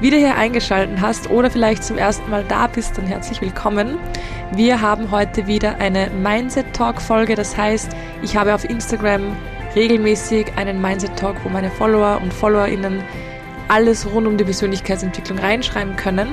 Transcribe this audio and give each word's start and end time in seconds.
wieder 0.00 0.16
hier 0.16 0.36
eingeschaltet 0.36 1.00
hast 1.00 1.28
oder 1.30 1.50
vielleicht 1.50 1.82
zum 1.82 1.98
ersten 1.98 2.30
Mal 2.30 2.44
da 2.48 2.68
bist, 2.68 2.96
dann 2.96 3.06
herzlich 3.06 3.40
willkommen. 3.40 3.98
Wir 4.52 4.80
haben 4.80 5.10
heute 5.10 5.46
wieder 5.48 5.76
eine 5.80 6.08
Mindset 6.10 6.72
Talk 6.72 7.02
Folge. 7.02 7.34
Das 7.34 7.56
heißt, 7.56 7.90
ich 8.22 8.36
habe 8.36 8.54
auf 8.54 8.64
Instagram 8.64 9.36
regelmäßig 9.74 10.52
einen 10.56 10.80
Mindset 10.80 11.16
Talk, 11.16 11.36
wo 11.42 11.48
meine 11.48 11.70
Follower 11.70 12.20
und 12.22 12.32
Followerinnen 12.32 13.02
alles 13.66 14.06
rund 14.10 14.26
um 14.28 14.36
die 14.36 14.44
Persönlichkeitsentwicklung 14.44 15.38
reinschreiben 15.38 15.96
können. 15.96 16.28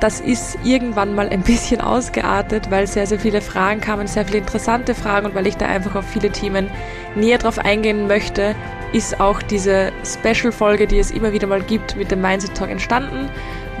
Das 0.00 0.18
ist 0.18 0.58
irgendwann 0.64 1.14
mal 1.14 1.28
ein 1.28 1.42
bisschen 1.42 1.82
ausgeartet, 1.82 2.70
weil 2.70 2.86
sehr, 2.86 3.06
sehr 3.06 3.20
viele 3.20 3.42
Fragen 3.42 3.82
kamen, 3.82 4.06
sehr 4.06 4.24
viele 4.24 4.38
interessante 4.38 4.94
Fragen 4.94 5.26
und 5.26 5.34
weil 5.34 5.46
ich 5.46 5.58
da 5.58 5.66
einfach 5.66 5.94
auf 5.94 6.06
viele 6.06 6.30
Themen 6.30 6.70
näher 7.14 7.36
drauf 7.36 7.58
eingehen 7.58 8.06
möchte, 8.06 8.54
ist 8.94 9.20
auch 9.20 9.42
diese 9.42 9.92
Special-Folge, 10.02 10.86
die 10.86 10.98
es 10.98 11.10
immer 11.10 11.32
wieder 11.32 11.46
mal 11.46 11.60
gibt, 11.60 11.96
mit 11.96 12.10
dem 12.10 12.22
Mindset 12.22 12.56
Talk 12.56 12.70
entstanden, 12.70 13.28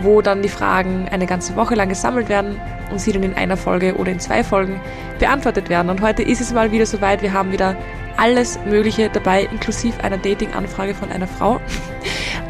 wo 0.02 0.20
dann 0.20 0.42
die 0.42 0.50
Fragen 0.50 1.08
eine 1.10 1.24
ganze 1.24 1.56
Woche 1.56 1.74
lang 1.74 1.88
gesammelt 1.88 2.28
werden 2.28 2.60
und 2.90 3.00
sie 3.00 3.12
dann 3.12 3.22
in 3.22 3.34
einer 3.34 3.56
Folge 3.56 3.96
oder 3.96 4.12
in 4.12 4.20
zwei 4.20 4.44
Folgen 4.44 4.78
beantwortet 5.18 5.70
werden. 5.70 5.90
Und 5.90 6.02
heute 6.02 6.22
ist 6.22 6.42
es 6.42 6.52
mal 6.52 6.70
wieder 6.70 6.84
soweit, 6.84 7.22
wir 7.22 7.32
haben 7.32 7.50
wieder 7.50 7.76
alles 8.18 8.58
Mögliche 8.66 9.08
dabei, 9.08 9.44
inklusive 9.50 10.04
einer 10.04 10.18
Dating-Anfrage 10.18 10.94
von 10.94 11.10
einer 11.10 11.26
Frau. 11.26 11.60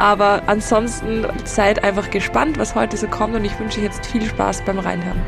Aber 0.00 0.44
ansonsten 0.46 1.26
seid 1.44 1.84
einfach 1.84 2.10
gespannt, 2.10 2.58
was 2.58 2.74
heute 2.74 2.96
so 2.96 3.06
kommt 3.06 3.34
und 3.34 3.44
ich 3.44 3.58
wünsche 3.60 3.82
jetzt 3.82 4.06
viel 4.06 4.24
Spaß 4.24 4.64
beim 4.64 4.78
Reinhören. 4.78 5.20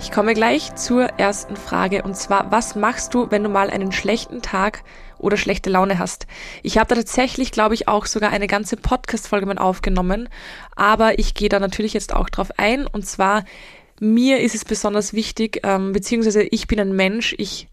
Ich 0.00 0.10
komme 0.10 0.34
gleich 0.34 0.74
zur 0.74 1.04
ersten 1.20 1.54
Frage 1.54 2.02
und 2.02 2.16
zwar, 2.16 2.50
was 2.50 2.74
machst 2.74 3.14
du, 3.14 3.30
wenn 3.30 3.44
du 3.44 3.48
mal 3.48 3.70
einen 3.70 3.92
schlechten 3.92 4.42
Tag 4.42 4.82
oder 5.18 5.36
schlechte 5.36 5.70
Laune 5.70 6.00
hast? 6.00 6.26
Ich 6.64 6.76
habe 6.76 6.88
da 6.88 6.96
tatsächlich, 6.96 7.52
glaube 7.52 7.74
ich, 7.74 7.86
auch 7.86 8.06
sogar 8.06 8.30
eine 8.30 8.48
ganze 8.48 8.76
Podcast-Folge 8.76 9.46
mit 9.46 9.58
aufgenommen, 9.58 10.28
aber 10.74 11.20
ich 11.20 11.34
gehe 11.34 11.48
da 11.48 11.60
natürlich 11.60 11.92
jetzt 11.92 12.12
auch 12.12 12.28
drauf 12.28 12.48
ein 12.56 12.88
und 12.88 13.06
zwar, 13.06 13.44
mir 14.00 14.40
ist 14.40 14.56
es 14.56 14.64
besonders 14.64 15.12
wichtig, 15.12 15.60
ähm, 15.62 15.92
beziehungsweise 15.92 16.42
ich 16.42 16.66
bin 16.66 16.80
ein 16.80 16.96
Mensch, 16.96 17.36
ich 17.38 17.68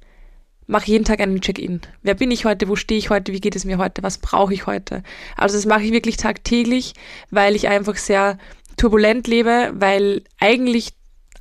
mache 0.69 0.85
jeden 0.85 1.03
Tag 1.03 1.19
einen 1.19 1.41
Check-in. 1.41 1.81
Wer 2.03 2.13
bin 2.13 2.29
ich 2.29 2.45
heute? 2.45 2.69
Wo 2.69 2.75
stehe 2.75 2.99
ich 2.99 3.09
heute? 3.09 3.33
Wie 3.33 3.41
geht 3.41 3.55
es 3.55 3.65
mir 3.65 3.79
heute? 3.79 4.03
Was 4.03 4.19
brauche 4.19 4.53
ich 4.53 4.67
heute? 4.67 5.01
Also 5.35 5.57
das 5.57 5.65
mache 5.65 5.83
ich 5.83 5.91
wirklich 5.91 6.17
tagtäglich, 6.17 6.93
weil 7.31 7.55
ich 7.55 7.67
einfach 7.67 7.97
sehr 7.97 8.37
turbulent 8.77 9.27
lebe, 9.27 9.71
weil 9.73 10.21
eigentlich 10.39 10.93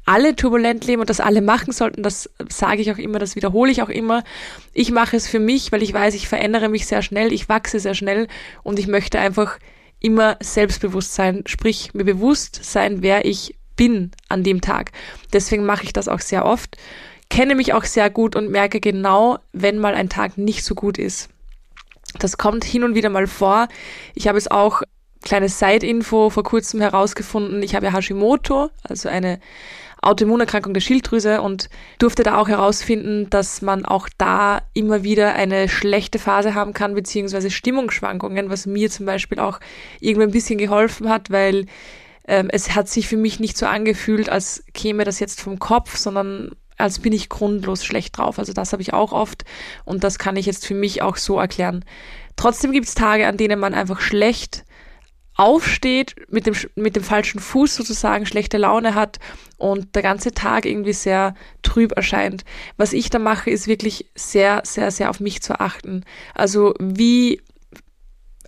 alle 0.07 0.35
turbulent 0.35 0.87
leben 0.87 1.01
und 1.01 1.11
das 1.11 1.21
alle 1.21 1.43
machen 1.43 1.75
sollten, 1.75 2.03
das 2.03 2.31
sage 2.49 2.81
ich 2.81 2.91
auch 2.91 2.97
immer, 2.97 3.19
das 3.19 3.37
wiederhole 3.37 3.71
ich 3.71 3.83
auch 3.83 3.91
immer. 3.91 4.25
Ich 4.73 4.91
mache 4.91 5.19
es 5.19 5.29
für 5.29 5.39
mich, 5.39 5.71
weil 5.71 5.83
ich 5.83 5.93
weiß, 5.93 6.15
ich 6.15 6.27
verändere 6.27 6.71
mich 6.71 6.87
sehr 6.87 7.03
schnell, 7.03 7.31
ich 7.31 7.51
wachse 7.51 7.79
sehr 7.79 7.95
schnell 7.95 8.29
und 8.63 8.79
ich 8.79 8.87
möchte 8.87 9.19
einfach 9.19 9.59
immer 10.01 10.39
selbstbewusst 10.41 11.13
sein, 11.13 11.43
sprich 11.45 11.93
mir 11.93 12.05
bewusst 12.05 12.61
sein, 12.65 13.03
wer 13.03 13.27
ich 13.27 13.59
bin 13.77 14.13
an 14.31 14.43
dem 14.43 14.63
Tag. 14.63 14.93
Deswegen 15.35 15.67
mache 15.67 15.85
ich 15.85 15.93
das 15.93 16.09
auch 16.09 16.21
sehr 16.21 16.47
oft, 16.47 16.79
kenne 17.31 17.55
mich 17.55 17.73
auch 17.73 17.85
sehr 17.85 18.11
gut 18.11 18.37
und 18.37 18.51
merke 18.51 18.81
genau, 18.81 19.39
wenn 19.53 19.79
mal 19.79 19.95
ein 19.95 20.09
Tag 20.09 20.39
nicht 20.39 20.65
so 20.65 20.75
gut 20.75 20.99
ist. 20.99 21.29
Das 22.19 22.39
kommt 22.39 22.65
hin 22.65 22.85
und 22.85 22.95
wieder 22.95 23.11
mal 23.11 23.27
vor. 23.27 23.69
Ich 24.15 24.29
habe 24.29 24.39
es 24.39 24.51
auch 24.51 24.83
kleine 25.23 25.49
Side-Info 25.49 26.31
vor 26.31 26.43
kurzem 26.43 26.81
herausgefunden. 26.81 27.63
Ich 27.63 27.75
habe 27.75 27.93
Hashimoto, 27.93 28.71
also 28.83 29.09
eine 29.09 29.41
Autoimmunerkrankung 30.01 30.75
der 30.75 30.81
Schilddrüse 30.81 31.43
und 31.43 31.69
durfte 31.99 32.23
da 32.23 32.39
auch 32.39 32.49
herausfinden, 32.49 33.29
dass 33.31 33.63
man 33.63 33.85
auch 33.85 34.09
da 34.17 34.63
immer 34.73 35.03
wieder 35.03 35.35
eine 35.35 35.69
schlechte 35.69 36.19
Phase 36.19 36.55
haben 36.55 36.73
kann, 36.73 36.95
beziehungsweise 36.95 37.51
Stimmungsschwankungen, 37.51 38.49
was 38.49 38.67
mir 38.67 38.91
zum 38.91 39.07
Beispiel 39.07 39.41
auch 39.41 39.59
irgendwie 40.01 40.29
ein 40.29 40.33
bisschen 40.33 40.59
geholfen 40.59 41.09
hat, 41.09 41.31
weil 41.31 41.67
ähm, 42.29 42.49
es 42.51 42.75
hat 42.75 42.89
sich 42.89 43.09
für 43.09 43.17
mich 43.17 43.41
nicht 43.41 43.57
so 43.57 43.67
angefühlt, 43.67 44.29
als 44.29 44.63
käme 44.73 45.05
das 45.05 45.19
jetzt 45.19 45.41
vom 45.41 45.59
Kopf, 45.59 45.97
sondern 45.97 46.53
als 46.79 47.01
bin 47.01 47.13
ich 47.13 47.29
grundlos 47.29 47.85
schlecht 47.85 48.17
drauf. 48.17 48.39
Also 48.39 48.53
das 48.53 48.73
habe 48.73 48.83
ich 48.83 48.93
auch 48.93 49.13
oft 49.13 49.45
und 49.85 50.05
das 50.05 50.19
kann 50.19 50.37
ich 50.37 50.47
jetzt 50.47 50.67
für 50.67 50.75
mich 50.75 51.03
auch 51.03 51.17
so 51.17 51.39
erklären. 51.39 51.85
Trotzdem 52.37 52.73
gibt 52.73 52.87
es 52.87 52.95
Tage, 52.95 53.27
an 53.27 53.37
denen 53.37 53.59
man 53.59 53.75
einfach 53.75 54.01
schlecht 54.01 54.65
aufsteht, 55.39 56.17
mit 56.29 56.47
dem, 56.47 56.55
mit 56.75 56.97
dem 56.97 57.05
falschen 57.05 57.39
Fuß 57.39 57.77
sozusagen 57.77 58.27
schlechte 58.27 58.59
Laune 58.59 58.97
hat 58.97 59.21
und 59.57 59.95
der 59.95 60.03
ganze 60.03 60.33
Tag 60.33 60.67
irgendwie 60.67 60.93
sehr 60.93 61.35
trüb 61.63 61.93
erscheint. 61.93 62.45
Was 62.77 62.93
ich 62.93 63.09
da 63.09 63.21
mache, 63.21 63.51
ist 63.51 63.69
wirklich 63.69 64.11
sehr, 64.17 64.63
sehr, 64.65 64.91
sehr 64.91 65.11
auf 65.11 65.21
mich 65.21 65.41
zu 65.41 65.61
achten. 65.61 66.05
Also 66.35 66.75
wie 66.81 67.41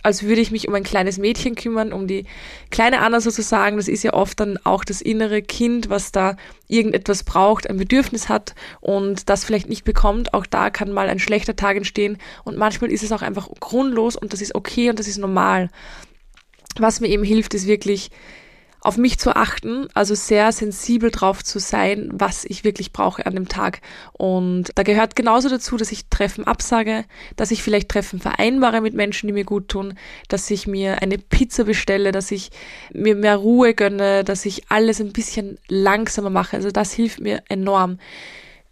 als 0.03 0.23
würde 0.23 0.41
ich 0.41 0.51
mich 0.51 0.67
um 0.67 0.73
ein 0.75 0.83
kleines 0.83 1.17
Mädchen 1.17 1.55
kümmern, 1.55 1.93
um 1.93 2.07
die 2.07 2.25
kleine 2.69 3.01
Anna 3.01 3.21
sozusagen. 3.21 3.77
Das 3.77 3.87
ist 3.87 4.03
ja 4.03 4.13
oft 4.13 4.39
dann 4.39 4.57
auch 4.63 4.83
das 4.83 5.01
innere 5.01 5.41
Kind, 5.41 5.89
was 5.89 6.11
da 6.11 6.35
irgendetwas 6.67 7.23
braucht, 7.23 7.69
ein 7.69 7.77
Bedürfnis 7.77 8.29
hat 8.29 8.55
und 8.79 9.29
das 9.29 9.43
vielleicht 9.43 9.69
nicht 9.69 9.83
bekommt. 9.83 10.33
Auch 10.33 10.45
da 10.45 10.69
kann 10.69 10.91
mal 10.91 11.09
ein 11.09 11.19
schlechter 11.19 11.55
Tag 11.55 11.77
entstehen 11.77 12.17
und 12.43 12.57
manchmal 12.57 12.91
ist 12.91 13.03
es 13.03 13.11
auch 13.11 13.21
einfach 13.21 13.49
grundlos 13.59 14.15
und 14.15 14.33
das 14.33 14.41
ist 14.41 14.55
okay 14.55 14.89
und 14.89 14.99
das 14.99 15.07
ist 15.07 15.17
normal 15.17 15.69
was 16.79 17.01
mir 17.01 17.07
eben 17.07 17.23
hilft, 17.23 17.53
ist 17.53 17.67
wirklich 17.67 18.11
auf 18.81 18.97
mich 18.97 19.19
zu 19.19 19.35
achten, 19.35 19.87
also 19.93 20.15
sehr 20.15 20.51
sensibel 20.51 21.11
drauf 21.11 21.43
zu 21.43 21.59
sein, 21.59 22.09
was 22.11 22.45
ich 22.45 22.63
wirklich 22.63 22.91
brauche 22.91 23.25
an 23.25 23.35
dem 23.35 23.47
Tag. 23.47 23.81
Und 24.13 24.71
da 24.75 24.81
gehört 24.83 25.15
genauso 25.15 25.49
dazu, 25.49 25.77
dass 25.77 25.91
ich 25.91 26.07
Treffen 26.09 26.45
absage, 26.45 27.05
dass 27.35 27.51
ich 27.51 27.61
vielleicht 27.61 27.89
Treffen 27.89 28.19
vereinbare 28.19 28.81
mit 28.81 28.95
Menschen, 28.95 29.27
die 29.27 29.33
mir 29.33 29.45
gut 29.45 29.67
tun, 29.67 29.93
dass 30.29 30.49
ich 30.49 30.65
mir 30.65 31.01
eine 31.01 31.19
Pizza 31.19 31.65
bestelle, 31.65 32.11
dass 32.11 32.31
ich 32.31 32.49
mir 32.91 33.15
mehr 33.15 33.37
Ruhe 33.37 33.75
gönne, 33.75 34.23
dass 34.23 34.45
ich 34.45 34.69
alles 34.69 34.99
ein 34.99 35.13
bisschen 35.13 35.59
langsamer 35.67 36.31
mache. 36.31 36.57
Also 36.57 36.71
das 36.71 36.91
hilft 36.91 37.21
mir 37.21 37.43
enorm 37.49 37.99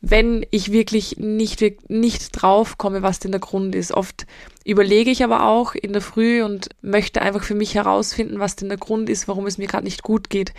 wenn 0.02 0.46
ich 0.52 0.72
wirklich 0.72 1.18
nicht, 1.18 1.90
nicht 1.90 2.30
drauf 2.32 2.78
komme, 2.78 3.02
was 3.02 3.20
denn 3.20 3.32
der 3.32 3.42
Grund 3.42 3.76
ist. 3.76 3.92
Oft 3.92 4.26
überlege 4.64 5.12
ich 5.12 5.24
aber 5.24 5.46
auch 5.46 5.76
in 5.76 5.92
der 5.92 6.02
Früh 6.02 6.42
und 6.42 6.70
möchte 6.82 7.22
einfach 7.22 7.44
für 7.44 7.56
mich 7.56 7.76
herausfinden, 7.76 8.40
was 8.40 8.56
denn 8.56 8.70
der 8.70 8.78
Grund 8.78 9.10
ist, 9.10 9.28
warum 9.28 9.46
es 9.46 9.58
mir 9.58 9.68
gerade 9.68 9.84
nicht 9.84 10.04
gut 10.04 10.30
geht. 10.30 10.54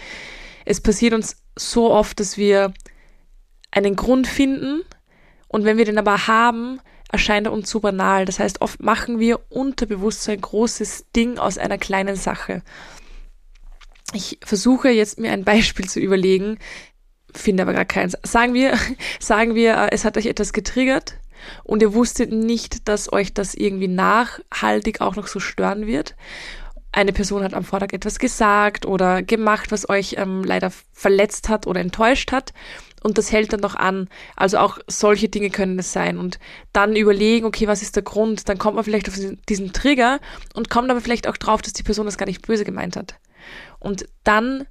Es 0.67 0.81
passiert 0.81 1.15
uns 1.15 1.37
so 1.57 1.91
oft, 1.91 2.21
dass 2.21 2.37
wir 2.37 2.75
einen 3.71 3.97
Grund 3.97 4.27
finden 4.27 4.83
und 5.49 5.65
wenn 5.65 5.79
wir 5.79 5.85
den 5.85 5.99
aber 5.99 6.27
haben, 6.27 6.81
erscheint 7.11 7.47
er 7.47 7.53
uns 7.53 7.71
so 7.71 7.81
banal. 7.81 8.25
Das 8.25 8.39
heißt, 8.39 8.61
oft 8.61 8.83
machen 8.83 9.19
wir 9.19 9.41
unterbewusst 9.49 10.23
so 10.23 10.33
ein 10.33 10.41
großes 10.41 11.07
Ding 11.17 11.39
aus 11.39 11.59
einer 11.59 11.79
kleinen 11.79 12.17
Sache. 12.17 12.63
Ich 14.13 14.39
versuche 14.45 14.91
jetzt 14.91 15.19
mir 15.19 15.33
ein 15.33 15.45
Beispiel 15.45 15.89
zu 15.89 16.01
überlegen, 16.01 16.59
finde 17.35 17.63
aber 17.63 17.73
gar 17.73 17.85
keins. 17.85 18.17
Sagen 18.23 18.55
wir, 18.55 18.77
sagen 19.21 19.55
wir, 19.55 19.75
äh, 19.75 19.89
es 19.93 20.05
hat 20.05 20.17
euch 20.17 20.27
etwas 20.27 20.53
getriggert 20.53 21.15
und 21.65 21.83
ihr 21.83 21.95
wusstet 21.95 22.33
nicht, 22.33 22.89
dass 22.89 23.13
euch 23.13 23.33
das 23.35 23.55
irgendwie 23.55 23.89
nachhaltig 23.89 25.01
auch 25.01 25.17
noch 25.17 25.27
so 25.27 25.41
stören 25.41 25.87
wird. 25.87 26.17
Eine 26.93 27.13
Person 27.13 27.45
hat 27.45 27.55
am 27.55 27.65
Vortag 27.65 27.93
etwas 27.93 28.19
gesagt 28.19 28.85
oder 28.85 29.23
gemacht, 29.23 29.71
was 29.71 29.89
euch 29.89 30.17
ähm, 30.19 30.43
leider 30.43 30.73
verletzt 30.93 31.49
hat 31.49 31.69
oder 31.69 31.81
enttäuscht 31.81 32.33
hat 32.33 32.53
und 33.03 33.19
das 33.19 33.33
hält 33.33 33.53
dann 33.53 33.61
noch 33.61 33.75
an. 33.75 34.09
Also 34.37 34.59
auch 34.59 34.79
solche 34.87 35.29
Dinge 35.29 35.51
können 35.51 35.79
es 35.79 35.93
sein. 35.93 36.19
Und 36.19 36.39
dann 36.73 36.97
überlegen, 36.97 37.47
okay, 37.47 37.67
was 37.67 37.83
ist 37.83 37.97
der 37.97 38.03
Grund? 38.03 38.49
Dann 38.49 38.59
kommt 38.59 38.77
man 38.77 38.85
vielleicht 38.85 39.09
auf 39.09 39.19
diesen 39.49 39.73
Trigger 39.73 40.21
und 40.55 40.71
kommt 40.71 40.91
aber 40.91 41.01
vielleicht 41.01 41.27
auch 41.27 41.37
drauf, 41.37 41.63
dass 41.63 41.73
die 41.73 41.83
Person 41.83 42.07
das 42.07 42.19
gar 42.19 42.27
nicht 42.27 42.47
böse 42.47 42.65
gemeint 42.65 42.97
hat. 42.97 43.15
Und 43.79 44.07
dann 44.25 44.67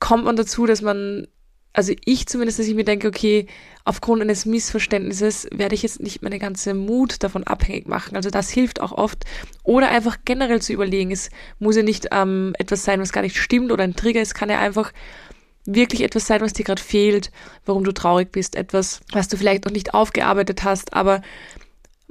kommt 0.00 0.24
man 0.24 0.36
dazu, 0.36 0.66
dass 0.66 0.82
man 0.82 1.28
also 1.74 1.92
ich 2.04 2.26
zumindest, 2.26 2.60
dass 2.60 2.68
ich 2.68 2.74
mir 2.74 2.84
denke, 2.84 3.08
okay, 3.08 3.46
aufgrund 3.84 4.22
eines 4.22 4.46
Missverständnisses 4.46 5.48
werde 5.52 5.74
ich 5.74 5.82
jetzt 5.82 6.00
nicht 6.00 6.22
meine 6.22 6.38
ganze 6.38 6.72
Mut 6.72 7.22
davon 7.22 7.44
abhängig 7.44 7.88
machen. 7.88 8.16
Also 8.16 8.30
das 8.30 8.48
hilft 8.48 8.80
auch 8.80 8.92
oft. 8.92 9.24
Oder 9.64 9.90
einfach 9.90 10.18
generell 10.24 10.62
zu 10.62 10.72
überlegen, 10.72 11.10
es 11.10 11.30
muss 11.58 11.76
ja 11.76 11.82
nicht 11.82 12.08
ähm, 12.12 12.54
etwas 12.58 12.84
sein, 12.84 13.00
was 13.00 13.12
gar 13.12 13.22
nicht 13.22 13.36
stimmt 13.36 13.72
oder 13.72 13.82
ein 13.82 13.96
Trigger, 13.96 14.22
es 14.22 14.34
kann 14.34 14.48
ja 14.48 14.60
einfach 14.60 14.92
wirklich 15.66 16.02
etwas 16.02 16.26
sein, 16.26 16.40
was 16.40 16.52
dir 16.52 16.64
gerade 16.64 16.82
fehlt, 16.82 17.32
warum 17.66 17.84
du 17.84 17.92
traurig 17.92 18.30
bist, 18.30 18.54
etwas, 18.54 19.00
was 19.12 19.28
du 19.28 19.36
vielleicht 19.36 19.64
noch 19.64 19.72
nicht 19.72 19.94
aufgearbeitet 19.94 20.62
hast, 20.62 20.92
aber 20.92 21.22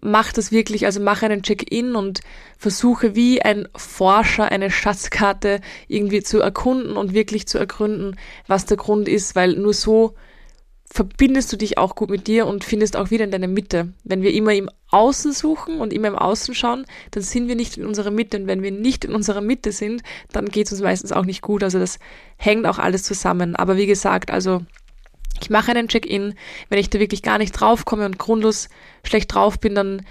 mach 0.04 0.34
das 0.34 0.52
wirklich, 0.52 0.86
also 0.86 1.00
mach 1.00 1.24
einen 1.24 1.44
Check-in 1.44 1.96
und 1.96 2.22
versuche 2.58 3.16
wie 3.16 3.42
ein 3.42 3.68
Forscher 3.76 4.52
eine 4.52 4.70
Schatzkarte 4.70 5.62
irgendwie 5.88 6.22
zu 6.22 6.40
erkunden 6.40 6.98
und 6.98 7.14
wirklich 7.14 7.48
zu 7.48 7.58
ergründen, 7.58 8.18
was 8.48 8.66
der 8.66 8.78
Grund 8.78 9.08
ist, 9.08 9.36
weil 9.36 9.54
nur 9.54 9.74
so 9.74 10.16
verbindest 10.94 11.52
du 11.52 11.58
dich 11.58 11.80
auch 11.80 11.96
gut 11.96 12.12
mit 12.12 12.28
dir 12.28 12.46
und 12.46 12.64
findest 12.64 12.96
auch 12.96 13.10
wieder 13.10 13.24
in 13.24 13.32
deine 13.32 13.48
Mitte. 13.48 13.94
Wenn 14.04 14.22
wir 14.22 14.32
immer 14.32 14.54
im 14.54 14.70
Außen 14.92 15.32
suchen 15.32 15.80
und 15.80 15.92
immer 15.92 16.10
im 16.10 16.16
Außen 16.16 16.54
schauen, 16.54 16.86
dann 17.10 17.24
sind 17.24 17.48
wir 17.48 17.56
nicht 17.56 17.78
in 17.78 17.88
unserer 17.88 18.12
Mitte. 18.12 18.38
Und 18.38 18.46
wenn 18.46 18.62
wir 18.62 18.72
nicht 18.72 19.04
in 19.04 19.16
unserer 19.16 19.42
Mitte 19.42 19.72
sind, 19.72 20.04
dann 20.32 20.46
geht 20.46 20.68
es 20.68 20.74
uns 20.74 20.82
meistens 20.84 21.12
auch 21.12 21.26
nicht 21.26 21.42
gut. 21.42 21.64
Also 21.64 21.80
das 21.80 21.98
hängt 22.38 22.68
auch 22.68 22.78
alles 22.78 23.02
zusammen. 23.02 23.56
Aber 23.56 23.76
wie 23.76 23.88
gesagt, 23.88 24.30
also 24.30 24.62
ich 25.42 25.50
mache 25.50 25.72
einen 25.72 25.88
Check-in. 25.88 26.36
Wenn 26.70 26.80
ich 26.80 26.90
da 26.90 27.00
wirklich 27.00 27.22
gar 27.22 27.38
nicht 27.38 27.52
draufkomme 27.52 28.06
und 28.06 28.18
grundlos 28.18 28.70
schlecht 29.04 29.34
drauf 29.34 29.60
bin, 29.60 29.76
dann, 29.76 30.06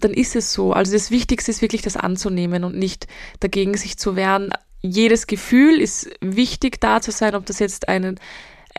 dann 0.00 0.12
ist 0.12 0.36
es 0.36 0.52
so. 0.52 0.72
Also 0.72 0.92
das 0.92 1.10
Wichtigste 1.10 1.50
ist 1.50 1.62
wirklich 1.62 1.82
das 1.82 1.96
anzunehmen 1.96 2.64
und 2.64 2.76
nicht 2.76 3.06
dagegen 3.40 3.76
sich 3.76 3.98
zu 3.98 4.16
wehren. 4.16 4.50
Jedes 4.80 5.26
Gefühl 5.26 5.80
ist 5.80 6.10
wichtig 6.20 6.80
da 6.80 7.00
zu 7.00 7.12
sein, 7.12 7.34
ob 7.34 7.46
das 7.46 7.58
jetzt 7.60 7.88
einen 7.88 8.18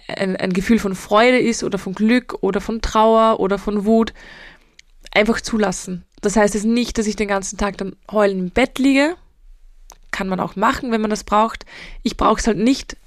ein, 0.07 0.36
ein 0.36 0.54
Gefühl 0.54 0.80
von 0.80 0.95
Freude 0.95 1.40
ist 1.40 1.63
oder 1.63 1.78
von 1.78 1.94
Glück 1.94 2.38
oder 2.42 2.62
von 2.62 2.81
Trauer 2.81 3.40
oder 3.40 3.57
von 3.57 3.86
Wut, 3.86 4.13
einfach 5.12 5.42
zulassen. 5.42 6.06
Das 6.22 6.36
heißt 6.36 6.54
jetzt 6.54 6.66
nicht, 6.66 6.98
dass 6.98 7.07
ich 7.07 7.16
den 7.16 7.28
ganzen 7.28 7.57
Tag 7.57 7.78
dann 7.78 7.95
heulen 8.12 8.40
im 8.40 8.50
Bett 8.50 8.80
liege. 8.80 9.16
Kann 10.12 10.28
man 10.28 10.40
auch 10.40 10.56
machen, 10.56 10.92
wenn 10.92 11.01
man 11.01 11.10
das 11.10 11.24
braucht. 11.24 11.66
Ich 12.04 12.18
brauche 12.18 12.40
es 12.40 12.48
halt 12.48 12.57
nicht. 12.57 12.98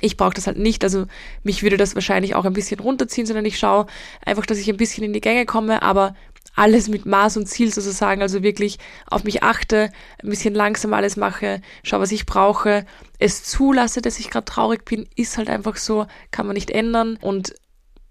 Ich 0.00 0.16
brauche 0.16 0.34
das 0.34 0.46
halt 0.46 0.58
nicht. 0.58 0.84
Also 0.84 1.06
mich 1.42 1.62
würde 1.62 1.76
das 1.76 1.94
wahrscheinlich 1.94 2.34
auch 2.34 2.44
ein 2.44 2.54
bisschen 2.54 2.80
runterziehen, 2.80 3.26
sondern 3.26 3.44
ich 3.44 3.58
schaue 3.58 3.86
einfach, 4.24 4.46
dass 4.46 4.58
ich 4.58 4.68
ein 4.68 4.76
bisschen 4.76 5.04
in 5.04 5.12
die 5.12 5.20
Gänge 5.20 5.44
komme, 5.46 5.82
aber 5.82 6.14
alles 6.54 6.88
mit 6.88 7.06
Maß 7.06 7.38
und 7.38 7.46
Ziel 7.46 7.72
sozusagen, 7.72 8.20
also 8.20 8.42
wirklich 8.42 8.78
auf 9.06 9.24
mich 9.24 9.42
achte, 9.42 9.90
ein 10.22 10.28
bisschen 10.28 10.54
langsam 10.54 10.92
alles 10.92 11.16
mache, 11.16 11.62
schau, 11.82 12.00
was 12.00 12.12
ich 12.12 12.26
brauche, 12.26 12.84
es 13.18 13.42
zulasse, 13.44 14.02
dass 14.02 14.18
ich 14.18 14.30
gerade 14.30 14.44
traurig 14.44 14.84
bin, 14.84 15.08
ist 15.16 15.38
halt 15.38 15.48
einfach 15.48 15.76
so, 15.76 16.06
kann 16.30 16.46
man 16.46 16.54
nicht 16.54 16.70
ändern 16.70 17.18
und 17.20 17.54